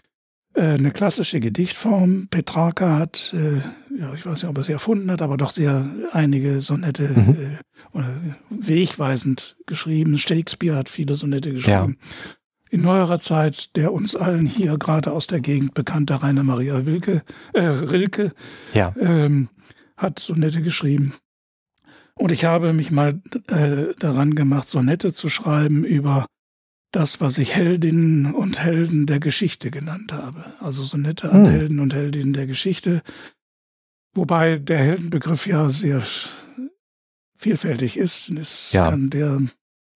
Äh, 0.54 0.62
eine 0.76 0.92
klassische 0.92 1.40
Gedichtform. 1.40 2.28
Petrarca 2.30 2.98
hat, 2.98 3.34
äh, 3.38 3.58
ja, 4.00 4.14
ich 4.14 4.26
weiß 4.26 4.42
nicht, 4.44 4.50
ob 4.50 4.58
er 4.58 4.64
sie 4.64 4.72
erfunden 4.72 5.12
hat, 5.12 5.22
aber 5.22 5.38
doch 5.38 5.50
sehr 5.52 5.86
einige 6.12 6.62
Sonette 6.62 7.10
Mhm. 7.10 7.38
äh, 7.94 8.02
wegweisend 8.50 9.56
geschrieben. 9.66 10.18
Shakespeare 10.18 10.78
hat 10.78 10.90
viele 10.90 11.16
Sonette 11.16 11.52
geschrieben. 11.54 11.98
In 12.70 12.82
neuerer 12.82 13.20
Zeit 13.20 13.76
der 13.76 13.94
uns 13.94 14.16
allen 14.16 14.46
hier 14.48 14.78
gerade 14.78 15.12
aus 15.12 15.28
der 15.28 15.40
Gegend 15.40 15.74
bekannte 15.76 16.22
Rainer 16.22 16.44
Maria 16.44 16.86
Wilke, 16.86 17.22
äh, 17.54 17.62
Rilke 17.62 18.32
Ja. 18.74 18.94
ähm, 19.00 19.50
hat 19.98 20.20
Sonette 20.20 20.62
geschrieben. 20.62 21.14
Und 22.16 22.32
ich 22.32 22.46
habe 22.46 22.74
mich 22.74 22.92
mal 22.92 23.22
äh, 23.48 23.94
daran 24.00 24.36
gemacht, 24.36 24.70
Sonette 24.70 25.14
zu 25.14 25.30
schreiben 25.30 25.84
über 25.84 26.26
das, 26.92 27.20
was 27.20 27.38
ich 27.38 27.54
Heldinnen 27.54 28.34
und 28.34 28.60
Helden 28.64 29.06
der 29.06 29.20
Geschichte 29.20 29.70
genannt 29.70 30.14
habe. 30.14 30.54
Also 30.60 30.84
Sonette 30.84 31.30
an 31.30 31.46
Hm. 31.46 31.52
Helden 31.52 31.80
und 31.80 31.94
Heldinnen 31.94 32.34
der 32.34 32.48
Geschichte. 32.48 33.02
Wobei 34.14 34.60
der 34.60 34.78
Heldenbegriff 34.78 35.46
ja 35.46 35.70
sehr 35.70 36.02
vielfältig 37.38 37.98
ist. 37.98 38.30
Es 38.30 38.72
Ja. 38.72 38.90
kann 38.90 39.10
der 39.10 39.42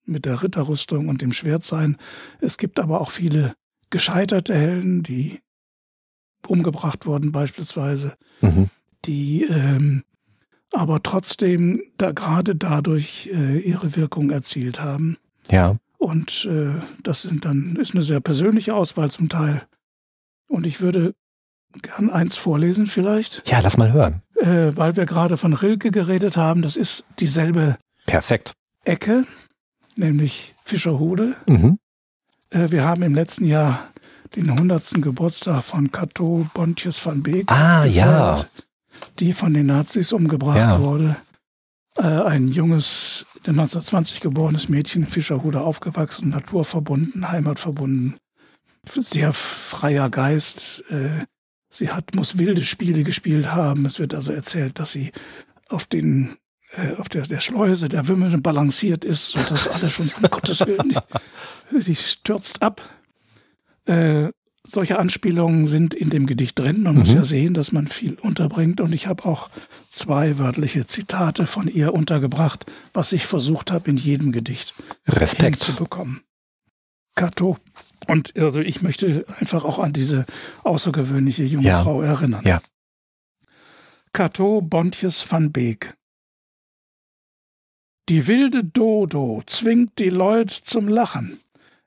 mit 0.05 0.25
der 0.25 0.41
Ritterrüstung 0.43 1.07
und 1.07 1.21
dem 1.21 1.31
Schwert 1.31 1.63
sein. 1.63 1.97
Es 2.41 2.57
gibt 2.57 2.79
aber 2.79 2.99
auch 2.99 3.11
viele 3.11 3.55
gescheiterte 3.91 4.53
Helden, 4.55 5.03
die 5.03 5.39
umgebracht 6.47 7.05
wurden 7.05 7.31
beispielsweise 7.31 8.17
Mhm. 8.41 8.69
Die 9.05 9.43
ähm, 9.43 10.03
aber 10.71 11.01
trotzdem 11.01 11.81
da 11.97 12.11
gerade 12.11 12.55
dadurch 12.55 13.29
äh, 13.33 13.57
ihre 13.59 13.95
Wirkung 13.95 14.29
erzielt 14.29 14.79
haben. 14.79 15.17
Ja. 15.49 15.77
Und 15.97 16.45
äh, 16.45 16.75
das 17.03 17.23
sind 17.23 17.43
dann 17.45 17.75
ist 17.75 17.93
eine 17.93 18.03
sehr 18.03 18.19
persönliche 18.19 18.75
Auswahl 18.75 19.09
zum 19.11 19.29
Teil. 19.29 19.63
Und 20.47 20.65
ich 20.67 20.79
würde 20.81 21.13
gern 21.81 22.09
eins 22.09 22.35
vorlesen 22.35 22.85
vielleicht, 22.87 23.47
Ja, 23.49 23.59
lass 23.59 23.77
mal 23.77 23.91
hören. 23.91 24.21
äh, 24.35 24.71
weil 24.75 24.95
wir 24.95 25.05
gerade 25.05 25.37
von 25.37 25.53
Rilke 25.53 25.91
geredet 25.91 26.37
haben. 26.37 26.61
Das 26.61 26.75
ist 26.75 27.05
dieselbe 27.19 27.77
Perfekt. 28.05 28.53
Ecke, 28.85 29.25
nämlich 29.95 30.55
Fischerhude. 30.63 31.35
Mhm. 31.47 31.77
Äh, 32.51 32.71
wir 32.71 32.85
haben 32.85 33.03
im 33.03 33.13
letzten 33.15 33.45
Jahr 33.45 33.89
den 34.35 34.49
100. 34.51 35.01
Geburtstag 35.01 35.63
von 35.63 35.91
Cato 35.91 36.47
Bontjes 36.53 37.03
van 37.05 37.21
Beek 37.23 37.51
Ah, 37.51 37.85
ja. 37.85 38.45
Die 39.19 39.33
von 39.33 39.53
den 39.53 39.65
Nazis 39.67 40.11
umgebracht 40.13 40.57
Ja. 40.57 40.79
wurde. 40.81 41.15
Äh, 41.97 42.03
ein 42.03 42.47
junges, 42.49 43.25
1920 43.45 44.21
geborenes 44.21 44.69
Mädchen, 44.69 45.05
Fischerhude 45.05 45.61
aufgewachsen, 45.61 46.29
naturverbunden, 46.29 47.29
heimatverbunden, 47.29 48.15
sehr 48.87 49.33
freier 49.33 50.09
Geist. 50.09 50.83
Äh, 50.89 51.25
sie 51.69 51.91
hat, 51.91 52.15
muss 52.15 52.37
wilde 52.37 52.63
Spiele 52.63 53.03
gespielt 53.03 53.51
haben. 53.51 53.85
Es 53.85 53.99
wird 53.99 54.13
also 54.13 54.31
erzählt, 54.31 54.79
dass 54.79 54.91
sie 54.91 55.11
auf 55.67 55.85
den 55.85 56.37
äh, 56.71 56.95
auf 56.97 57.09
der, 57.09 57.23
der 57.23 57.39
Schleuse 57.39 57.89
der 57.89 58.07
Wümmel 58.07 58.37
balanciert 58.39 59.03
ist, 59.03 59.29
sodass 59.31 59.67
alle 59.67 59.89
schon, 59.89 60.09
um 60.21 60.29
Gottes 60.29 60.59
Willen, 60.67 60.89
die, 61.71 61.79
die 61.79 61.95
stürzt 61.95 62.61
ab. 62.61 62.81
Äh, 63.85 64.29
solche 64.65 64.99
Anspielungen 64.99 65.67
sind 65.67 65.93
in 65.93 66.09
dem 66.09 66.25
Gedicht 66.25 66.59
drin. 66.59 66.83
Man 66.83 66.95
muss 66.95 67.09
Mhm. 67.09 67.15
ja 67.15 67.23
sehen, 67.25 67.53
dass 67.53 67.71
man 67.71 67.87
viel 67.87 68.15
unterbringt. 68.15 68.81
Und 68.81 68.93
ich 68.93 69.07
habe 69.07 69.25
auch 69.25 69.49
zwei 69.89 70.37
wörtliche 70.37 70.85
Zitate 70.85 71.47
von 71.47 71.67
ihr 71.67 71.93
untergebracht, 71.93 72.65
was 72.93 73.11
ich 73.13 73.25
versucht 73.25 73.71
habe, 73.71 73.89
in 73.89 73.97
jedem 73.97 74.31
Gedicht 74.31 74.73
Respekt. 75.07 75.63
hinzubekommen. 75.63 76.21
Kato. 77.15 77.57
Und 78.07 78.35
also 78.37 78.59
ich 78.61 78.81
möchte 78.81 79.25
einfach 79.39 79.63
auch 79.65 79.79
an 79.79 79.93
diese 79.93 80.25
außergewöhnliche 80.63 81.43
junge 81.43 81.67
Ja. 81.67 81.83
Frau 81.83 82.01
erinnern. 82.01 82.43
Ja. 82.45 82.61
Cato 84.13 84.61
Bontjes 84.61 85.29
van 85.31 85.51
Beek. 85.51 85.95
Die 88.09 88.25
wilde 88.27 88.63
Dodo 88.63 89.43
zwingt 89.45 89.99
die 89.99 90.09
Leut 90.09 90.49
zum 90.51 90.87
Lachen. 90.87 91.39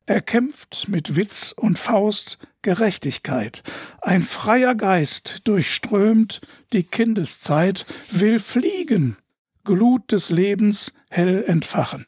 Er 0.06 0.20
kämpft 0.20 0.88
mit 0.88 1.16
Witz 1.16 1.52
und 1.56 1.78
Faust 1.78 2.38
Gerechtigkeit. 2.62 3.62
Ein 4.00 4.22
freier 4.22 4.74
Geist 4.74 5.40
durchströmt 5.44 6.40
die 6.72 6.82
Kindeszeit, 6.82 7.84
will 8.10 8.38
fliegen, 8.38 9.16
Glut 9.64 10.10
des 10.10 10.30
Lebens 10.30 10.92
hell 11.10 11.44
entfachen. 11.46 12.06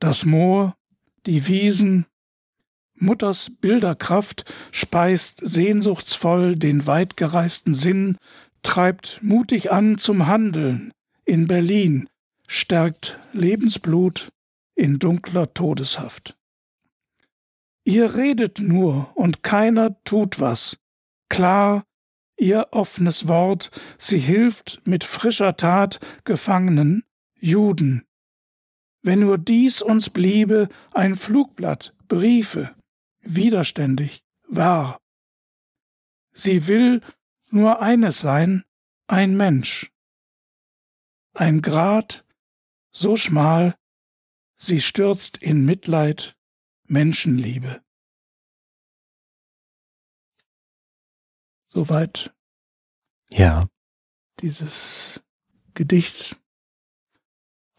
Das 0.00 0.24
Moor, 0.24 0.76
die 1.26 1.46
Wiesen, 1.46 2.06
Mutters 2.94 3.50
Bilderkraft 3.60 4.44
speist 4.72 5.40
sehnsuchtsvoll 5.42 6.56
den 6.56 6.86
weitgereisten 6.86 7.74
Sinn, 7.74 8.18
treibt 8.62 9.20
mutig 9.22 9.70
an 9.70 9.98
zum 9.98 10.26
Handeln 10.26 10.92
in 11.24 11.46
Berlin, 11.46 12.08
stärkt 12.48 13.18
Lebensblut 13.32 14.31
in 14.74 14.98
dunkler 14.98 15.52
Todeshaft. 15.54 16.36
Ihr 17.84 18.14
redet 18.14 18.58
nur 18.60 19.10
und 19.16 19.42
keiner 19.42 20.02
tut 20.04 20.40
was. 20.40 20.78
Klar, 21.28 21.84
ihr 22.36 22.68
offenes 22.70 23.26
Wort, 23.26 23.70
sie 23.98 24.18
hilft 24.18 24.80
mit 24.84 25.04
frischer 25.04 25.56
Tat 25.56 26.00
Gefangenen, 26.24 27.04
Juden. 27.40 28.04
Wenn 29.02 29.20
nur 29.20 29.38
dies 29.38 29.82
uns 29.82 30.10
bliebe, 30.10 30.68
ein 30.92 31.16
Flugblatt, 31.16 31.94
Briefe, 32.06 32.74
widerständig, 33.20 34.22
wahr. 34.46 35.00
Sie 36.32 36.68
will 36.68 37.00
nur 37.50 37.82
eines 37.82 38.20
sein, 38.20 38.64
ein 39.08 39.36
Mensch. 39.36 39.92
Ein 41.34 41.62
Grat, 41.62 42.24
so 42.92 43.16
schmal, 43.16 43.74
sie 44.62 44.80
stürzt 44.80 45.38
in 45.38 45.64
Mitleid, 45.64 46.36
Menschenliebe. 46.86 47.80
Soweit. 51.66 52.32
Ja. 53.30 53.66
Dieses 54.40 55.22
Gedicht 55.74 56.36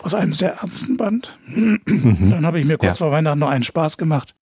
aus 0.01 0.13
einem 0.13 0.33
sehr 0.33 0.55
ernsten 0.55 0.97
Band. 0.97 1.37
Mhm. 1.45 2.29
Dann 2.29 2.45
habe 2.45 2.59
ich 2.59 2.65
mir 2.65 2.77
kurz 2.77 2.99
ja. 2.99 3.05
vor 3.05 3.11
Weihnachten 3.11 3.39
noch 3.39 3.49
einen 3.49 3.63
Spaß 3.63 3.97
gemacht 3.97 4.35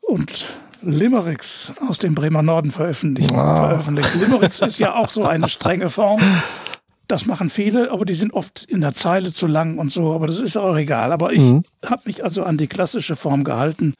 und 0.00 0.46
Limericks 0.80 1.72
aus 1.86 1.98
dem 1.98 2.14
Bremer 2.14 2.42
Norden 2.42 2.70
veröffentlicht. 2.70 3.30
Wow. 3.30 3.58
veröffentlicht. 3.58 4.14
Limericks 4.14 4.60
ist 4.60 4.78
ja 4.78 4.94
auch 4.94 5.10
so 5.10 5.24
eine 5.24 5.48
strenge 5.48 5.90
Form. 5.90 6.20
Das 7.08 7.26
machen 7.26 7.50
viele, 7.50 7.90
aber 7.92 8.04
die 8.04 8.14
sind 8.14 8.32
oft 8.32 8.64
in 8.64 8.80
der 8.80 8.92
Zeile 8.92 9.32
zu 9.32 9.46
lang 9.46 9.78
und 9.78 9.92
so, 9.92 10.12
aber 10.12 10.26
das 10.26 10.40
ist 10.40 10.56
auch 10.56 10.76
egal. 10.76 11.12
Aber 11.12 11.32
ich 11.32 11.40
mhm. 11.40 11.62
habe 11.84 12.02
mich 12.06 12.24
also 12.24 12.42
an 12.42 12.58
die 12.58 12.66
klassische 12.66 13.14
Form 13.14 13.44
gehalten, 13.44 13.94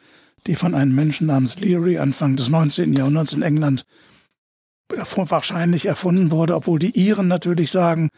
die 0.47 0.57
von 0.57 0.75
einem 0.75 0.95
Menschen 0.95 1.29
namens 1.29 1.59
Leary 1.61 1.99
Anfang 1.99 2.37
des 2.37 2.49
19. 2.49 2.92
Jahrhunderts 2.92 3.33
in 3.33 3.42
England 3.42 3.85
wahrscheinlich 4.88 5.87
erfunden 5.87 6.31
wurde, 6.31 6.55
obwohl 6.55 6.79
die 6.79 6.99
Iren 6.99 7.29
natürlich 7.29 7.71
sagen, 7.71 8.11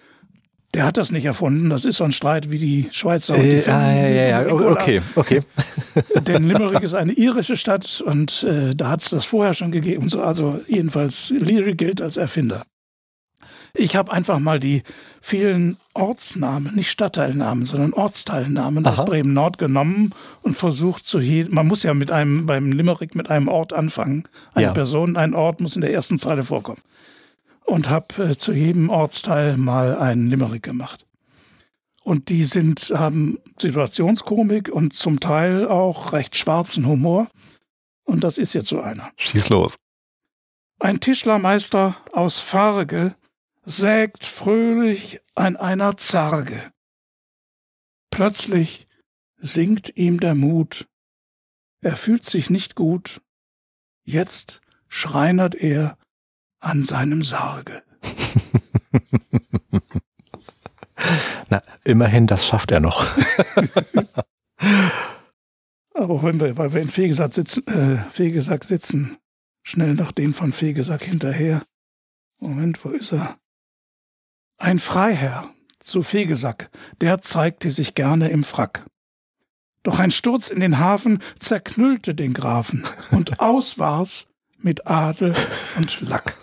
der 0.75 0.85
hat 0.85 0.99
das 0.99 1.11
nicht 1.11 1.25
erfunden. 1.25 1.71
Das 1.71 1.85
ist 1.85 1.97
so 1.97 2.05
ein 2.05 2.13
Streit 2.13 2.51
wie 2.51 2.59
die 2.59 2.89
Schweizer. 2.93 3.35
Äh, 3.37 3.63
die 3.63 3.71
ah, 3.71 3.93
ja, 3.93 4.09
ja, 4.09 4.43
ja. 4.43 4.53
Okay, 4.53 5.01
okay. 5.15 5.41
Denn 6.27 6.45
Limerick 6.45 6.83
ist 6.83 6.95
eine 6.95 7.13
irische 7.13 7.57
Stadt 7.57 8.03
und 8.05 8.43
äh, 8.45 8.75
da 8.75 8.91
hat 8.91 9.03
es 9.03 9.11
das 9.11 9.25
vorher 9.25 9.55
schon 9.55 9.73
gegeben. 9.73 10.13
Also 10.21 10.61
jedenfalls 10.67 11.31
Leary 11.31 11.75
gilt 11.75 12.03
als 12.03 12.19
Erfinder. 12.19 12.65
Ich 13.79 13.95
habe 13.95 14.13
einfach 14.13 14.41
mal 14.41 14.59
die 14.59 14.83
vielen 15.21 15.77
Ortsnamen, 15.95 16.75
nicht 16.75 16.91
Stadtteilnamen, 16.91 17.65
sondern 17.65 17.93
Ortsteilnamen 17.93 18.85
Aha. 18.85 19.03
aus 19.03 19.05
Bremen 19.07 19.33
Nord 19.33 19.57
genommen 19.57 20.13
und 20.43 20.57
versucht 20.57 21.07
zu 21.07 21.21
jedem, 21.21 21.55
man 21.55 21.69
muss 21.69 21.85
ja 21.85 21.95
mit 21.95 22.11
einem, 22.11 22.47
beim 22.47 22.73
Limerick 22.73 23.15
mit 23.15 23.31
einem 23.31 23.47
Ort 23.47 23.73
anfangen. 23.73 24.25
Eine 24.53 24.67
ja. 24.67 24.73
Person, 24.73 25.17
ein 25.17 25.33
Ort 25.33 25.61
muss 25.61 25.77
in 25.77 25.83
der 25.83 25.93
ersten 25.93 26.19
Zeile 26.19 26.43
vorkommen. 26.43 26.83
Und 27.67 27.89
habe 27.89 28.31
äh, 28.31 28.37
zu 28.37 28.53
jedem 28.53 28.91
Ortsteil 28.91 29.57
mal 29.57 29.97
einen 29.97 30.29
Limerick 30.29 30.65
gemacht. 30.65 31.07
Und 32.03 32.31
die 32.31 32.43
sind, 32.43 32.93
haben 32.97 33.39
Situationskomik 33.61 34.71
und 34.71 34.93
zum 34.93 35.21
Teil 35.21 35.69
auch 35.69 36.13
recht 36.13 36.37
schwarzen 36.37 36.85
Humor. 36.87 37.29
Und 38.05 38.25
das 38.25 38.39
ist 38.39 38.55
jetzt 38.55 38.71
so 38.71 38.81
einer. 38.81 39.11
Schieß 39.19 39.51
los. 39.51 39.77
Ein 40.81 40.99
Tischlermeister 40.99 41.97
aus 42.13 42.41
Farge 42.41 43.15
sägt 43.69 44.25
fröhlich 44.25 45.21
an 45.35 45.57
einer 45.57 45.99
Zarge. 45.99 46.73
Plötzlich 48.11 48.87
sinkt 49.37 49.95
ihm 49.97 50.21
der 50.21 50.35
Mut. 50.35 50.89
Er 51.83 51.97
fühlt 51.97 52.25
sich 52.25 52.49
nicht 52.49 52.75
gut. 52.77 53.21
Jetzt 54.05 54.63
schreinert 54.89 55.55
er 55.55 55.99
an 56.61 56.83
seinem 56.83 57.23
Sarge. 57.23 57.83
Na, 61.51 61.63
immerhin, 61.85 62.27
das 62.27 62.47
schafft 62.47 62.71
er 62.71 62.81
noch. 62.81 63.05
Aber 65.93 66.23
wenn 66.23 66.41
wir, 66.41 66.57
weil 66.57 66.73
wir 66.73 66.81
in 66.81 66.89
Fegesack 66.89 67.35
sitzen, 67.35 67.67
äh, 67.67 67.99
Fegesack 68.11 68.65
sitzen, 68.65 69.19
schnell 69.63 69.93
nach 69.95 70.13
dem 70.13 70.33
von 70.33 70.55
Fegesack 70.55 71.03
hinterher. 71.05 71.63
Moment, 72.39 72.83
wo 72.85 72.91
ist 72.91 73.13
er? 73.13 73.39
Ein 74.59 74.81
Freiherr 74.81 75.51
zu 75.81 76.03
Fegesack, 76.03 76.71
der 77.01 77.23
zeigte 77.23 77.71
sich 77.71 77.95
gerne 77.95 78.29
im 78.29 78.43
Frack. 78.43 78.85
Doch 79.85 80.01
ein 80.01 80.11
Sturz 80.11 80.49
in 80.49 80.61
den 80.61 80.79
Hafen 80.79 81.23
zerknüllte 81.39 82.15
den 82.15 82.35
Grafen, 82.35 82.85
und 83.13 83.41
aus 83.41 83.79
war's 83.79 84.27
mit 84.59 84.89
Adel 84.89 85.33
und 85.77 86.01
Lack. 86.01 86.35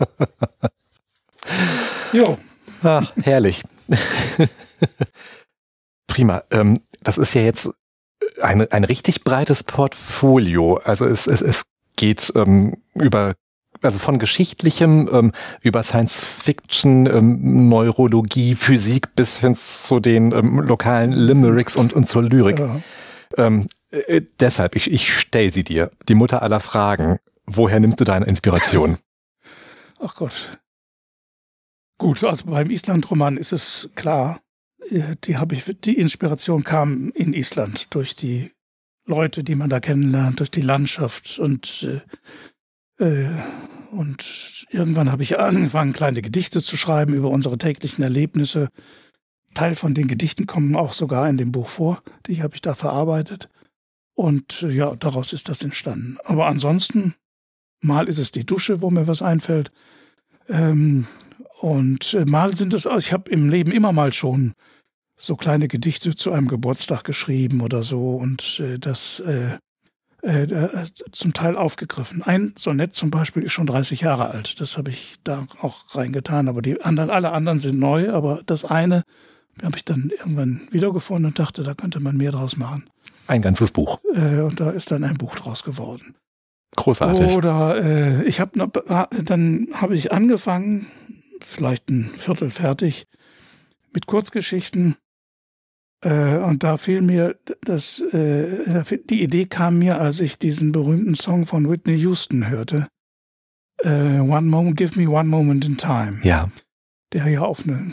Jo. 2.13 2.38
Ach, 2.82 3.12
herrlich. 3.17 3.63
Prima. 6.08 6.43
Ähm, 6.51 6.80
das 7.04 7.17
ist 7.17 7.34
ja 7.34 7.41
jetzt 7.41 7.69
ein, 8.41 8.71
ein 8.71 8.84
richtig 8.86 9.25
breites 9.25 9.63
Portfolio. 9.63 10.78
Also 10.78 11.06
es, 11.06 11.28
es, 11.28 11.41
es 11.41 11.65
geht 11.97 12.32
ähm, 12.36 12.82
über 12.93 13.36
also 13.81 13.99
von 13.99 14.19
geschichtlichem 14.19 15.09
ähm, 15.11 15.31
über 15.61 15.83
Science 15.83 16.23
Fiction, 16.23 17.05
ähm, 17.05 17.69
Neurologie, 17.69 18.55
Physik 18.55 19.15
bis 19.15 19.39
hin 19.39 19.55
zu 19.55 19.99
den 19.99 20.31
ähm, 20.31 20.59
lokalen 20.59 21.11
Limericks 21.11 21.75
und, 21.75 21.93
und 21.93 22.09
zur 22.09 22.23
Lyrik. 22.23 22.59
Ja. 22.59 22.81
Ähm, 23.38 23.67
äh, 23.91 24.21
deshalb, 24.39 24.75
ich, 24.75 24.91
ich 24.91 25.13
stell 25.13 25.53
sie 25.53 25.63
dir, 25.63 25.91
die 26.07 26.15
Mutter 26.15 26.41
aller 26.41 26.59
Fragen. 26.59 27.19
Woher 27.45 27.79
nimmst 27.79 27.99
du 27.99 28.05
deine 28.05 28.25
Inspiration? 28.25 28.97
Ach 29.99 30.15
Gott. 30.15 30.59
Gut, 31.97 32.23
also 32.23 32.45
beim 32.45 32.69
Island-Roman 32.69 33.38
ist 33.38 33.53
es 33.53 33.89
klar, 33.95 34.41
äh, 34.89 35.15
die 35.23 35.38
habe 35.38 35.55
ich, 35.55 35.63
die 35.83 35.97
Inspiration 35.97 36.63
kam 36.63 37.11
in 37.11 37.33
Island 37.33 37.88
durch 37.91 38.15
die 38.15 38.51
Leute, 39.05 39.43
die 39.43 39.55
man 39.55 39.69
da 39.69 39.79
kennenlernt, 39.79 40.39
durch 40.39 40.51
die 40.51 40.61
Landschaft 40.61 41.39
und 41.39 41.83
äh, 41.83 42.01
äh, 42.97 43.29
und 43.91 44.65
irgendwann 44.69 45.12
habe 45.12 45.23
ich 45.23 45.39
angefangen, 45.39 45.93
kleine 45.93 46.21
Gedichte 46.21 46.62
zu 46.62 46.75
schreiben 46.75 47.13
über 47.13 47.29
unsere 47.29 47.58
täglichen 47.58 48.03
Erlebnisse. 48.03 48.69
Teil 49.53 49.75
von 49.75 49.93
den 49.93 50.08
Gedichten 50.08 50.47
kommen 50.47 50.75
auch 50.75 50.93
sogar 50.93 51.29
in 51.29 51.38
dem 51.38 51.51
Buch 51.51 51.69
vor. 51.69 52.03
Die 52.27 52.43
habe 52.43 52.55
ich 52.55 52.62
da 52.62 52.73
verarbeitet. 52.73 53.49
Und 54.13 54.63
äh, 54.63 54.71
ja, 54.71 54.95
daraus 54.95 55.34
ist 55.34 55.49
das 55.49 55.62
entstanden. 55.62 56.17
Aber 56.25 56.47
ansonsten, 56.47 57.15
mal 57.81 58.08
ist 58.08 58.17
es 58.17 58.31
die 58.31 58.45
Dusche, 58.45 58.81
wo 58.81 58.89
mir 58.89 59.08
was 59.08 59.21
einfällt. 59.21 59.71
Ähm, 60.49 61.08
und 61.62 62.13
äh, 62.13 62.25
mal 62.25 62.55
sind 62.55 62.73
es, 62.73 62.86
ich 62.86 63.13
habe 63.13 63.31
im 63.31 63.49
Leben 63.49 63.71
immer 63.71 63.93
mal 63.93 64.13
schon 64.13 64.53
so 65.17 65.38
kleine 65.38 65.69
Gedichte 65.69 66.15
zu 66.15 66.34
einem 66.34 66.49
Geburtstag 66.49 67.05
geschrieben 67.05 67.62
oder 67.62 67.84
so. 67.84 68.15
Und 68.15 68.62
das 68.81 69.23
äh, 70.25 70.45
äh, 70.45 70.85
zum 71.11 71.33
Teil 71.33 71.55
aufgegriffen. 71.55 72.23
Ein 72.23 72.53
Sonett 72.57 72.95
zum 72.95 73.11
Beispiel 73.11 73.43
ist 73.43 73.51
schon 73.51 73.67
30 73.67 74.01
Jahre 74.01 74.31
alt. 74.31 74.59
Das 74.59 74.75
habe 74.75 74.89
ich 74.89 75.17
da 75.23 75.45
auch 75.61 75.93
reingetan. 75.93 76.47
Aber 76.47 76.63
die 76.63 76.81
anderen, 76.81 77.11
alle 77.11 77.31
anderen 77.31 77.59
sind 77.59 77.77
neu. 77.77 78.11
Aber 78.11 78.41
das 78.47 78.65
eine 78.65 79.03
habe 79.61 79.77
ich 79.77 79.85
dann 79.85 80.09
irgendwann 80.09 80.67
wiedergefunden 80.71 81.27
und 81.27 81.38
dachte, 81.38 81.61
da 81.61 81.75
könnte 81.75 81.99
man 81.99 82.17
mehr 82.17 82.31
draus 82.31 82.57
machen. 82.57 82.89
Ein 83.27 83.43
ganzes 83.43 83.69
Buch. 83.69 83.99
Äh, 84.15 84.41
und 84.41 84.59
da 84.59 84.71
ist 84.71 84.89
dann 84.89 85.03
ein 85.03 85.17
Buch 85.17 85.35
draus 85.35 85.63
geworden. 85.63 86.15
Großartig. 86.75 87.35
Oder 87.35 87.83
äh, 87.83 88.23
ich 88.23 88.39
habe 88.39 88.71
dann 89.23 89.67
habe 89.73 89.95
ich 89.95 90.11
angefangen, 90.11 90.88
vielleicht 91.45 91.89
ein 91.89 92.09
Viertel 92.15 92.49
fertig, 92.49 93.05
mit 93.93 94.07
Kurzgeschichten 94.07 94.93
äh, 94.93 95.04
und 96.09 96.63
da 96.63 96.77
fiel 96.77 97.01
mir 97.01 97.35
das, 97.61 97.99
äh, 97.99 98.83
die 99.09 99.23
Idee 99.23 99.45
kam 99.45 99.79
mir, 99.79 99.99
als 99.99 100.19
ich 100.19 100.37
diesen 100.37 100.71
berühmten 100.71 101.15
Song 101.15 101.47
von 101.47 101.69
Whitney 101.69 101.95
Houston 101.95 102.47
hörte. 102.49 102.87
Äh, 103.79 104.19
one 104.19 104.43
Moment, 104.43 104.77
Give 104.77 104.99
Me 104.99 105.10
One 105.10 105.29
Moment 105.29 105.65
in 105.65 105.77
Time. 105.77 106.19
Ja. 106.23 106.49
Der 107.12 107.27
ja 107.27 107.41
auf 107.41 107.63
eine, 107.63 107.91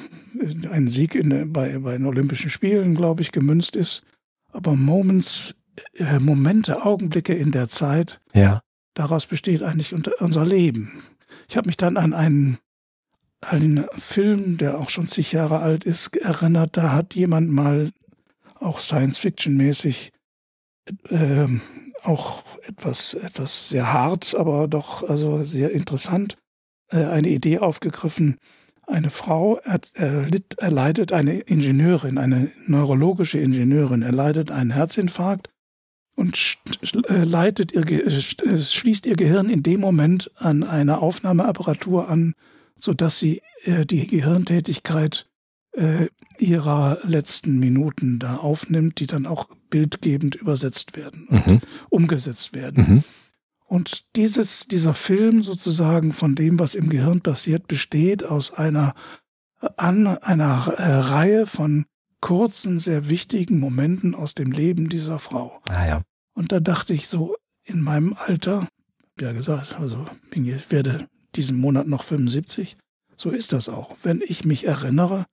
einen 0.70 0.88
Sieg 0.88 1.14
in, 1.14 1.52
bei, 1.52 1.78
bei 1.78 1.96
den 1.96 2.06
Olympischen 2.06 2.50
Spielen, 2.50 2.94
glaube 2.94 3.22
ich, 3.22 3.32
gemünzt 3.32 3.76
ist. 3.76 4.04
Aber 4.52 4.76
Moments, 4.76 5.54
äh, 5.94 6.18
Momente, 6.18 6.84
Augenblicke 6.84 7.34
in 7.34 7.50
der 7.50 7.68
Zeit. 7.68 8.20
Ja. 8.34 8.60
Daraus 8.94 9.26
besteht 9.26 9.62
eigentlich 9.62 9.94
unser 9.94 10.44
Leben. 10.44 11.02
Ich 11.48 11.56
habe 11.56 11.66
mich 11.66 11.78
dann 11.78 11.96
an 11.96 12.12
einen 12.12 12.58
einen 13.40 13.86
Film, 13.96 14.56
der 14.56 14.78
auch 14.78 14.88
schon 14.88 15.08
zig 15.08 15.32
Jahre 15.32 15.58
alt 15.58 15.84
ist, 15.84 16.16
erinnert. 16.16 16.76
Da 16.76 16.92
hat 16.92 17.14
jemand 17.14 17.50
mal 17.50 17.90
auch 18.62 18.78
Science-Fiction-mäßig, 18.78 20.12
äh, 21.08 21.46
auch 22.02 22.42
etwas, 22.62 23.14
etwas 23.14 23.68
sehr 23.68 23.92
hart, 23.92 24.34
aber 24.34 24.68
doch 24.68 25.08
also 25.08 25.44
sehr 25.44 25.70
interessant, 25.70 26.36
äh, 26.90 27.04
eine 27.04 27.28
Idee 27.28 27.58
aufgegriffen. 27.58 28.38
Eine 28.86 29.10
Frau 29.10 29.58
erlitt, 29.94 30.58
erleidet, 30.58 31.12
eine 31.12 31.38
Ingenieurin, 31.38 32.18
eine 32.18 32.50
neurologische 32.66 33.38
Ingenieurin, 33.38 34.02
erleidet 34.02 34.50
einen 34.50 34.70
Herzinfarkt 34.70 35.48
und 36.16 36.58
äh, 37.08 37.24
leitet 37.24 37.72
ihr, 37.72 37.88
äh, 37.88 38.58
schließt 38.58 39.06
ihr 39.06 39.16
Gehirn 39.16 39.48
in 39.48 39.62
dem 39.62 39.80
Moment 39.80 40.30
an 40.36 40.62
eine 40.64 40.98
Aufnahmeapparatur 40.98 42.08
an, 42.08 42.34
sodass 42.76 43.18
sie 43.18 43.40
äh, 43.64 43.86
die 43.86 44.06
Gehirntätigkeit 44.06 45.28
ihrer 46.38 46.98
letzten 47.02 47.58
Minuten 47.58 48.18
da 48.18 48.36
aufnimmt, 48.36 49.00
die 49.00 49.06
dann 49.06 49.26
auch 49.26 49.48
bildgebend 49.70 50.34
übersetzt 50.34 50.96
werden 50.96 51.26
und 51.28 51.46
mhm. 51.46 51.60
umgesetzt 51.88 52.54
werden. 52.54 52.84
Mhm. 52.86 53.04
Und 53.72 54.16
dieses, 54.16 54.66
dieser 54.68 54.92
Film 54.92 55.42
sozusagen 55.42 56.12
von 56.12 56.34
dem, 56.34 56.58
was 56.58 56.74
im 56.74 56.90
Gehirn 56.90 57.22
passiert, 57.22 57.68
besteht 57.68 58.22
aus 58.22 58.52
einer, 58.52 58.94
an, 59.78 60.06
einer 60.06 60.74
äh, 60.76 60.92
Reihe 60.92 61.46
von 61.46 61.86
kurzen, 62.20 62.78
sehr 62.78 63.08
wichtigen 63.08 63.58
Momenten 63.58 64.14
aus 64.14 64.34
dem 64.34 64.52
Leben 64.52 64.90
dieser 64.90 65.18
Frau. 65.18 65.62
Ah, 65.70 65.86
ja. 65.86 66.02
Und 66.34 66.52
da 66.52 66.60
dachte 66.60 66.92
ich 66.92 67.08
so, 67.08 67.34
in 67.64 67.80
meinem 67.80 68.14
Alter, 68.14 68.68
ja 69.18 69.32
gesagt, 69.32 69.76
also 69.80 70.04
ich 70.30 70.70
werde 70.70 71.08
diesen 71.34 71.58
Monat 71.58 71.86
noch 71.86 72.02
75, 72.02 72.76
so 73.16 73.30
ist 73.30 73.54
das 73.54 73.70
auch. 73.70 73.96
Wenn 74.02 74.22
ich 74.22 74.44
mich 74.44 74.66
erinnere 74.66 75.24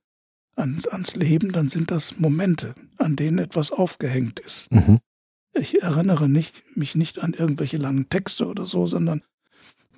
ans, 0.60 0.86
ans 0.86 1.16
Leben, 1.16 1.52
dann 1.52 1.68
sind 1.68 1.90
das 1.90 2.18
Momente, 2.18 2.74
an 2.98 3.16
denen 3.16 3.38
etwas 3.38 3.72
aufgehängt 3.72 4.40
ist. 4.40 4.70
Mhm. 4.72 5.00
Ich 5.52 5.82
erinnere 5.82 6.28
nicht, 6.28 6.62
mich 6.76 6.94
nicht 6.94 7.18
an 7.18 7.32
irgendwelche 7.32 7.76
langen 7.76 8.08
Texte 8.08 8.46
oder 8.46 8.64
so, 8.66 8.86
sondern, 8.86 9.22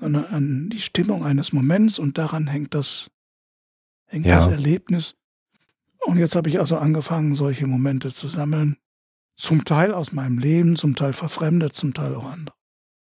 sondern 0.00 0.24
an 0.26 0.70
die 0.70 0.80
Stimmung 0.80 1.24
eines 1.24 1.52
Moments 1.52 1.98
und 1.98 2.16
daran 2.16 2.46
hängt 2.46 2.74
das, 2.74 3.10
hängt 4.06 4.26
ja. 4.26 4.36
das 4.36 4.46
Erlebnis. 4.48 5.14
Und 6.06 6.18
jetzt 6.18 6.34
habe 6.34 6.48
ich 6.48 6.58
also 6.58 6.78
angefangen, 6.78 7.34
solche 7.34 7.66
Momente 7.66 8.10
zu 8.10 8.28
sammeln. 8.28 8.76
Zum 9.36 9.64
Teil 9.64 9.94
aus 9.94 10.12
meinem 10.12 10.38
Leben, 10.38 10.76
zum 10.76 10.94
Teil 10.94 11.12
verfremdet, 11.12 11.74
zum 11.74 11.94
Teil 11.94 12.14
auch 12.14 12.24
andere. 12.24 12.56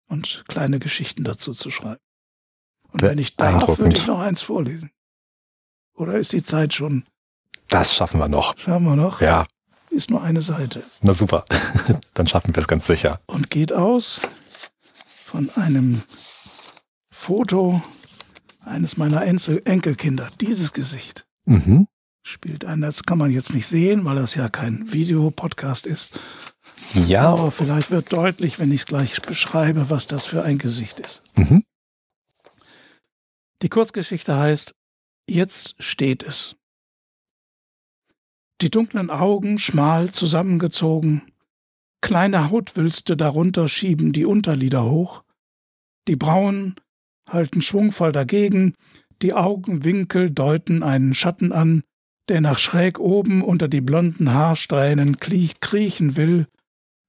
Und 0.07 0.45
kleine 0.49 0.79
Geschichten 0.79 1.25
dazu 1.25 1.53
zu 1.53 1.71
schreiben. 1.71 2.03
Und 2.93 3.03
wenn 3.03 3.19
ich 3.19 3.37
darf, 3.37 3.79
würde 3.79 3.97
ich 3.97 4.07
noch 4.07 4.19
eins 4.19 4.43
vorlesen. 4.43 4.91
Oder 5.95 6.19
ist 6.19 6.33
die 6.33 6.43
Zeit 6.43 6.75
schon? 6.75 7.05
Das 7.71 7.95
schaffen 7.95 8.19
wir 8.19 8.29
noch. 8.29 8.59
Schaffen 8.59 8.85
wir 8.85 8.97
noch? 8.97 9.21
Ja 9.21 9.45
ist 9.91 10.11
nur 10.11 10.23
eine 10.23 10.41
Seite. 10.41 10.83
Na 11.03 11.15
super, 11.15 11.45
dann 12.15 12.27
schaffen 12.27 12.55
wir 12.55 12.61
es 12.61 12.69
ganz 12.69 12.87
sicher. 12.87 13.21
Und 13.27 13.51
geht 13.51 13.73
aus 13.73 14.21
von 15.25 15.51
einem 15.57 16.03
Foto 17.11 17.83
eines 18.61 18.97
meiner 18.97 19.23
Enkelkinder. 19.23 20.29
Dieses 20.41 20.73
Gesicht 20.73 21.27
mhm. 21.45 21.87
spielt 22.23 22.65
ein. 22.65 22.81
Das 22.81 23.05
kann 23.05 23.19
man 23.19 23.31
jetzt 23.31 23.53
nicht 23.53 23.67
sehen, 23.67 24.05
weil 24.05 24.17
das 24.17 24.35
ja 24.35 24.49
kein 24.49 24.93
Videopodcast 24.93 25.87
ist. 25.87 26.19
Ja. 26.95 27.29
Aber 27.29 27.51
vielleicht 27.51 27.91
wird 27.91 28.13
deutlich, 28.13 28.59
wenn 28.59 28.73
ich 28.73 28.81
es 28.81 28.87
gleich 28.87 29.21
beschreibe, 29.23 29.91
was 29.91 30.07
das 30.07 30.27
für 30.27 30.43
ein 30.43 30.59
Gesicht 30.59 31.01
ist. 31.01 31.23
Mhm. 31.35 31.65
Die 33.63 33.69
Kurzgeschichte 33.69 34.37
heißt 34.37 34.75
Jetzt 35.29 35.77
steht 35.79 36.25
es. 36.25 36.57
Die 38.63 38.71
dunklen 38.71 39.09
Augen 39.09 39.59
schmal 39.59 40.11
zusammengezogen, 40.11 41.23
kleine 42.03 42.51
Hautwülste 42.51 43.17
darunter 43.17 43.69
schieben 43.69 44.13
die 44.13 44.27
Unterlider 44.27 44.85
hoch, 44.85 45.23
die 46.07 46.17
Brauen 46.17 46.75
halten 47.27 47.63
schwungvoll 47.63 48.13
dagegen, 48.13 48.75
die 49.23 49.33
Augenwinkel 49.33 50.31
deuten 50.31 50.83
einen 50.83 51.15
Schatten 51.15 51.53
an, 51.53 51.83
der 52.29 52.43
nach 52.43 52.59
schräg 52.59 52.99
oben 52.99 53.43
unter 53.43 53.67
die 53.67 53.81
blonden 53.81 54.33
Haarsträhnen 54.33 55.17
kriechen 55.19 56.19
will, 56.19 56.47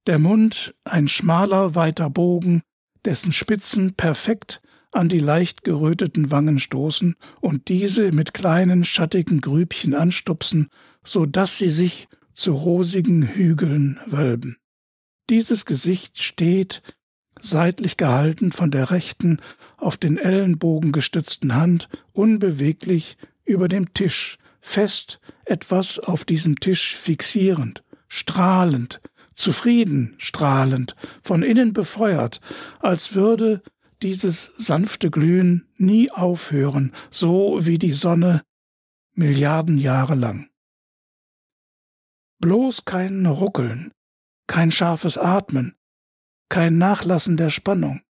der 0.08 0.20
Mund 0.20 0.74
ein 0.86 1.10
schmaler, 1.10 1.76
weiter 1.76 2.10
Bogen, 2.10 2.62
dessen 3.04 3.34
Spitzen 3.34 3.94
perfekt 3.96 4.62
an 4.94 5.10
die 5.10 5.20
leicht 5.20 5.64
geröteten 5.64 6.32
Wangen 6.32 6.60
stoßen 6.60 7.16
und 7.42 7.68
diese 7.68 8.12
mit 8.14 8.34
kleinen 8.34 8.86
schattigen 8.86 9.42
Grübchen 9.42 9.94
anstupsen 9.94 10.70
so 11.04 11.26
dass 11.26 11.58
sie 11.58 11.70
sich 11.70 12.08
zu 12.34 12.54
rosigen 12.54 13.24
Hügeln 13.24 14.00
wölben. 14.06 14.58
Dieses 15.30 15.66
Gesicht 15.66 16.22
steht, 16.22 16.82
seitlich 17.40 17.98
gehalten 17.98 18.52
von 18.52 18.72
der 18.72 18.92
rechten, 18.92 19.40
auf 19.78 19.98
den 19.98 20.18
Ellenbogen 20.18 20.92
gestützten 20.92 21.56
Hand, 21.56 21.90
unbeweglich 22.14 23.18
über 23.46 23.68
dem 23.68 23.94
Tisch, 23.94 24.38
fest 24.60 25.20
etwas 25.46 26.00
auf 26.00 26.24
diesem 26.24 26.60
Tisch 26.60 26.96
fixierend, 26.96 27.84
strahlend, 28.08 29.02
zufrieden 29.34 30.14
strahlend, 30.18 30.96
von 31.24 31.42
innen 31.42 31.74
befeuert, 31.74 32.42
als 32.80 33.16
würde 33.16 33.62
dieses 34.02 34.52
sanfte 34.58 35.10
Glühen 35.10 35.68
nie 35.78 36.12
aufhören, 36.12 36.94
so 37.10 37.60
wie 37.62 37.78
die 37.78 37.94
Sonne 37.94 38.44
Milliarden 39.14 39.78
Jahre 39.78 40.16
lang. 40.16 40.51
Bloß 42.42 42.86
kein 42.86 43.28
Ruckeln, 43.28 43.94
kein 44.48 44.72
scharfes 44.72 45.16
Atmen, 45.16 45.76
kein 46.50 46.80
Nachlassen 46.80 47.38
der 47.38 47.52
Spannung. 47.52 48.02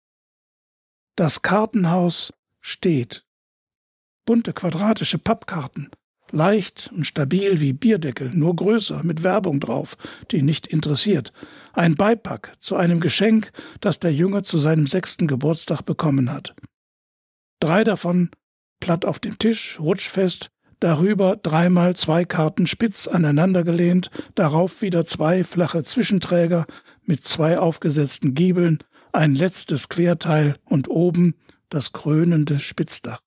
Das 1.18 1.42
Kartenhaus 1.42 2.34
steht. 2.62 3.26
Bunte 4.26 4.54
quadratische 4.54 5.18
Pappkarten, 5.18 5.90
leicht 6.32 6.90
und 6.94 7.06
stabil 7.06 7.60
wie 7.60 7.74
Bierdeckel, 7.74 8.30
nur 8.34 8.56
größer, 8.56 9.04
mit 9.04 9.24
Werbung 9.24 9.60
drauf, 9.60 9.98
die 10.32 10.44
nicht 10.44 10.66
interessiert. 10.66 11.34
Ein 11.74 11.96
Beipack 11.96 12.54
zu 12.60 12.78
einem 12.78 13.02
Geschenk, 13.02 13.52
das 13.82 14.00
der 14.00 14.14
Junge 14.14 14.44
zu 14.44 14.60
seinem 14.60 14.88
sechsten 14.88 15.28
Geburtstag 15.28 15.82
bekommen 15.82 16.32
hat. 16.32 16.56
Drei 17.60 17.84
davon 17.84 18.30
platt 18.80 19.04
auf 19.04 19.20
dem 19.20 19.38
Tisch, 19.38 19.78
rutschfest, 19.78 20.52
darüber 20.82 21.38
dreimal 21.38 21.96
zwei 21.96 22.26
Karten 22.26 22.68
spitz 22.68 23.08
aneinandergelehnt, 23.08 24.12
darauf 24.36 24.82
wieder 24.82 25.06
zwei 25.06 25.46
flache 25.46 25.84
Zwischenträger 25.84 26.66
mit 27.06 27.24
zwei 27.24 27.58
aufgesetzten 27.58 28.34
Giebeln, 28.34 28.80
ein 29.14 29.36
letztes 29.36 29.88
Querteil 29.88 30.58
und 30.66 30.90
oben 30.90 31.36
das 31.70 31.94
krönende 31.94 32.60
Spitzdach. 32.60 33.22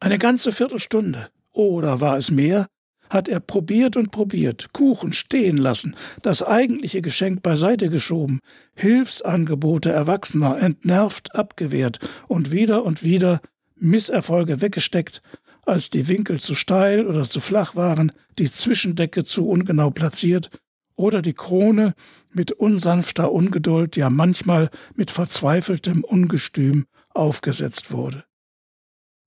Eine 0.00 0.18
ganze 0.18 0.50
Viertelstunde, 0.50 1.28
oder 1.52 2.00
war 2.00 2.16
es 2.16 2.30
mehr, 2.30 2.66
hat 3.10 3.28
er 3.28 3.40
probiert 3.40 3.96
und 3.96 4.12
probiert, 4.12 4.72
Kuchen 4.72 5.12
stehen 5.12 5.56
lassen, 5.58 5.96
das 6.22 6.42
eigentliche 6.42 7.02
Geschenk 7.02 7.42
beiseite 7.42 7.90
geschoben, 7.90 8.40
Hilfsangebote 8.74 9.90
Erwachsener 9.90 10.58
entnervt 10.58 11.34
abgewehrt 11.34 11.98
und 12.28 12.52
wieder 12.52 12.84
und 12.84 13.02
wieder 13.02 13.40
Misserfolge 13.76 14.60
weggesteckt 14.60 15.22
als 15.62 15.90
die 15.90 16.08
Winkel 16.08 16.40
zu 16.40 16.54
steil 16.54 17.06
oder 17.06 17.28
zu 17.28 17.40
flach 17.40 17.76
waren, 17.76 18.12
die 18.38 18.50
Zwischendecke 18.50 19.24
zu 19.24 19.48
ungenau 19.48 19.90
platziert 19.90 20.50
oder 20.96 21.22
die 21.22 21.34
Krone 21.34 21.94
mit 22.32 22.52
unsanfter 22.52 23.32
Ungeduld, 23.32 23.96
ja 23.96 24.10
manchmal 24.10 24.70
mit 24.94 25.10
verzweifeltem 25.10 26.04
Ungestüm 26.04 26.86
aufgesetzt 27.10 27.90
wurde. 27.90 28.24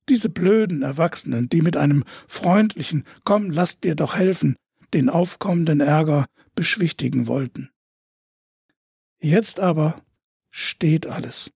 Diese 0.08 0.28
blöden 0.28 0.82
Erwachsenen, 0.82 1.48
die 1.48 1.62
mit 1.62 1.76
einem 1.76 2.04
freundlichen 2.28 3.04
Komm, 3.24 3.50
lass 3.50 3.80
dir 3.80 3.94
doch 3.94 4.16
helfen, 4.16 4.56
den 4.92 5.08
aufkommenden 5.08 5.80
Ärger 5.80 6.26
beschwichtigen 6.54 7.26
wollten. 7.26 7.70
Jetzt 9.20 9.60
aber 9.60 10.02
steht 10.50 11.06
alles. 11.06 11.50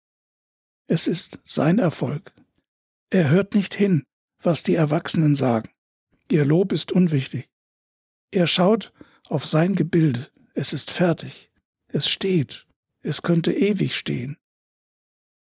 Es 0.86 1.06
ist 1.06 1.40
sein 1.44 1.78
Erfolg. 1.78 2.32
Er 3.10 3.28
hört 3.28 3.54
nicht 3.54 3.74
hin, 3.74 4.04
was 4.40 4.62
die 4.62 4.74
Erwachsenen 4.74 5.34
sagen. 5.34 5.70
Ihr 6.30 6.44
Lob 6.44 6.72
ist 6.72 6.92
unwichtig. 6.92 7.48
Er 8.30 8.46
schaut 8.46 8.92
auf 9.28 9.46
sein 9.46 9.74
Gebilde. 9.74 10.28
Es 10.54 10.72
ist 10.72 10.90
fertig. 10.90 11.50
Es 11.88 12.08
steht. 12.08 12.66
Es 13.02 13.22
könnte 13.22 13.52
ewig 13.52 13.96
stehen. 13.96 14.36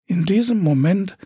In 0.06 0.24
diesem 0.24 0.58
Moment 0.60 1.16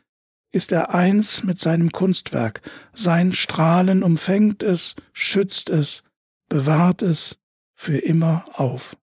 ist 0.51 0.73
er 0.73 0.95
eins 0.95 1.43
mit 1.43 1.59
seinem 1.59 1.91
Kunstwerk. 1.93 2.63
Sein 2.95 3.33
Strahlen 3.33 4.03
umfängt 4.03 4.63
es, 4.63 4.95
schützt 5.13 5.69
es, 5.71 6.03
bewahrt 6.49 7.03
es 7.03 7.39
für 7.75 7.99
immer 7.99 8.45
auf. 8.53 8.97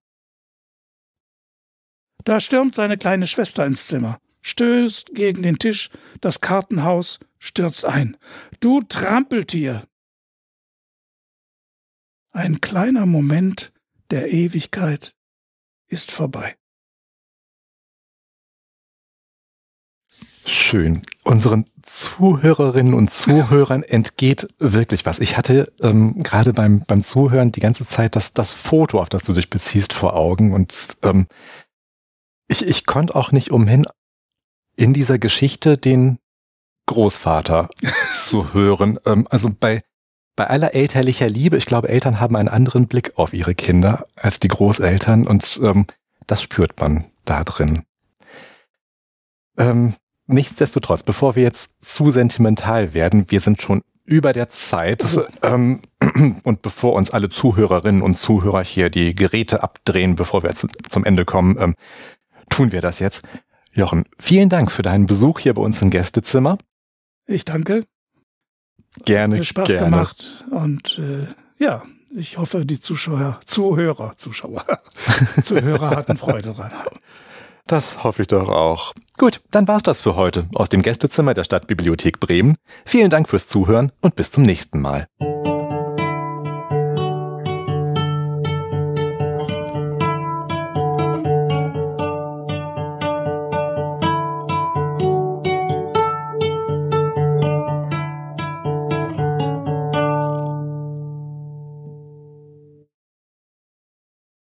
Da 2.24 2.40
stürmt 2.40 2.74
seine 2.74 2.98
kleine 2.98 3.26
Schwester 3.26 3.64
ins 3.64 3.86
Zimmer, 3.86 4.20
stößt 4.46 5.14
gegen 5.14 5.42
den 5.42 5.58
Tisch, 5.58 5.90
das 6.20 6.40
Kartenhaus 6.40 7.18
stürzt 7.38 7.84
ein. 7.84 8.16
Du 8.60 8.80
Trampeltier! 8.80 9.86
Ein 12.30 12.60
kleiner 12.60 13.06
Moment 13.06 13.72
der 14.10 14.30
Ewigkeit 14.30 15.16
ist 15.88 16.12
vorbei. 16.12 16.54
Schön. 20.44 21.02
Unseren 21.24 21.64
Zuhörerinnen 21.82 22.94
und 22.94 23.10
Zuhörern 23.10 23.82
entgeht 23.82 24.48
wirklich 24.58 25.06
was. 25.06 25.18
Ich 25.18 25.36
hatte 25.36 25.72
ähm, 25.80 26.22
gerade 26.22 26.52
beim, 26.52 26.82
beim 26.86 27.02
Zuhören 27.02 27.50
die 27.50 27.60
ganze 27.60 27.84
Zeit 27.84 28.14
das, 28.14 28.32
das 28.32 28.52
Foto, 28.52 29.00
auf 29.00 29.08
das 29.08 29.24
du 29.24 29.32
dich 29.32 29.50
beziehst, 29.50 29.92
vor 29.92 30.14
Augen. 30.14 30.52
Und 30.52 30.98
ähm, 31.02 31.26
ich, 32.46 32.64
ich 32.64 32.86
konnte 32.86 33.16
auch 33.16 33.32
nicht 33.32 33.50
umhin, 33.50 33.86
in 34.76 34.92
dieser 34.92 35.18
Geschichte 35.18 35.78
den 35.78 36.18
Großvater 36.86 37.70
zu 38.14 38.54
hören. 38.54 38.98
Ähm, 39.06 39.26
also 39.30 39.50
bei, 39.58 39.82
bei 40.36 40.46
aller 40.46 40.74
elterlicher 40.74 41.28
Liebe, 41.28 41.56
ich 41.56 41.66
glaube, 41.66 41.88
Eltern 41.88 42.20
haben 42.20 42.36
einen 42.36 42.48
anderen 42.48 42.86
Blick 42.86 43.12
auf 43.16 43.32
ihre 43.32 43.54
Kinder 43.54 44.06
als 44.14 44.40
die 44.40 44.48
Großeltern 44.48 45.26
und 45.26 45.60
ähm, 45.62 45.86
das 46.26 46.42
spürt 46.42 46.78
man 46.80 47.04
da 47.24 47.44
drin. 47.44 47.82
Ähm, 49.58 49.94
Nichtsdestotrotz, 50.26 51.04
bevor 51.04 51.36
wir 51.36 51.44
jetzt 51.44 51.70
zu 51.82 52.10
sentimental 52.10 52.94
werden, 52.94 53.30
wir 53.30 53.40
sind 53.40 53.62
schon 53.62 53.82
über 54.06 54.32
der 54.32 54.48
Zeit 54.48 55.04
ähm, 55.42 55.80
und 56.42 56.62
bevor 56.62 56.94
uns 56.94 57.10
alle 57.10 57.30
Zuhörerinnen 57.30 58.02
und 58.02 58.18
Zuhörer 58.18 58.62
hier 58.62 58.90
die 58.90 59.14
Geräte 59.14 59.62
abdrehen, 59.62 60.16
bevor 60.16 60.42
wir 60.42 60.50
jetzt 60.50 60.66
zum 60.88 61.04
Ende 61.04 61.24
kommen, 61.24 61.56
ähm, 61.60 61.74
tun 62.50 62.72
wir 62.72 62.80
das 62.80 62.98
jetzt. 62.98 63.22
Jochen, 63.76 64.04
vielen 64.18 64.48
Dank 64.48 64.72
für 64.72 64.82
deinen 64.82 65.06
Besuch 65.06 65.40
hier 65.40 65.54
bei 65.54 65.62
uns 65.62 65.80
im 65.82 65.90
Gästezimmer. 65.90 66.58
Ich 67.26 67.44
danke. 67.44 67.84
Gerne, 69.04 69.38
Hat 69.38 69.44
Spaß 69.44 69.68
gerne. 69.68 69.90
gemacht 69.90 70.44
und 70.50 70.98
äh, 70.98 71.26
ja, 71.62 71.84
ich 72.14 72.38
hoffe, 72.38 72.64
die 72.64 72.80
Zuschauer, 72.80 73.40
Zuhörer, 73.44 74.16
Zuschauer, 74.16 74.64
Zuhörer 75.42 75.90
hatten 75.90 76.16
Freude 76.16 76.54
dran. 76.54 76.72
Das 77.66 78.04
hoffe 78.04 78.22
ich 78.22 78.28
doch 78.28 78.48
auch. 78.48 78.92
Gut, 79.18 79.42
dann 79.50 79.68
war's 79.68 79.82
das 79.82 80.00
für 80.00 80.14
heute 80.14 80.48
aus 80.54 80.68
dem 80.68 80.82
Gästezimmer 80.82 81.34
der 81.34 81.44
Stadtbibliothek 81.44 82.20
Bremen. 82.20 82.56
Vielen 82.84 83.10
Dank 83.10 83.28
fürs 83.28 83.48
Zuhören 83.48 83.92
und 84.00 84.14
bis 84.16 84.30
zum 84.30 84.44
nächsten 84.44 84.80
Mal. 84.80 85.08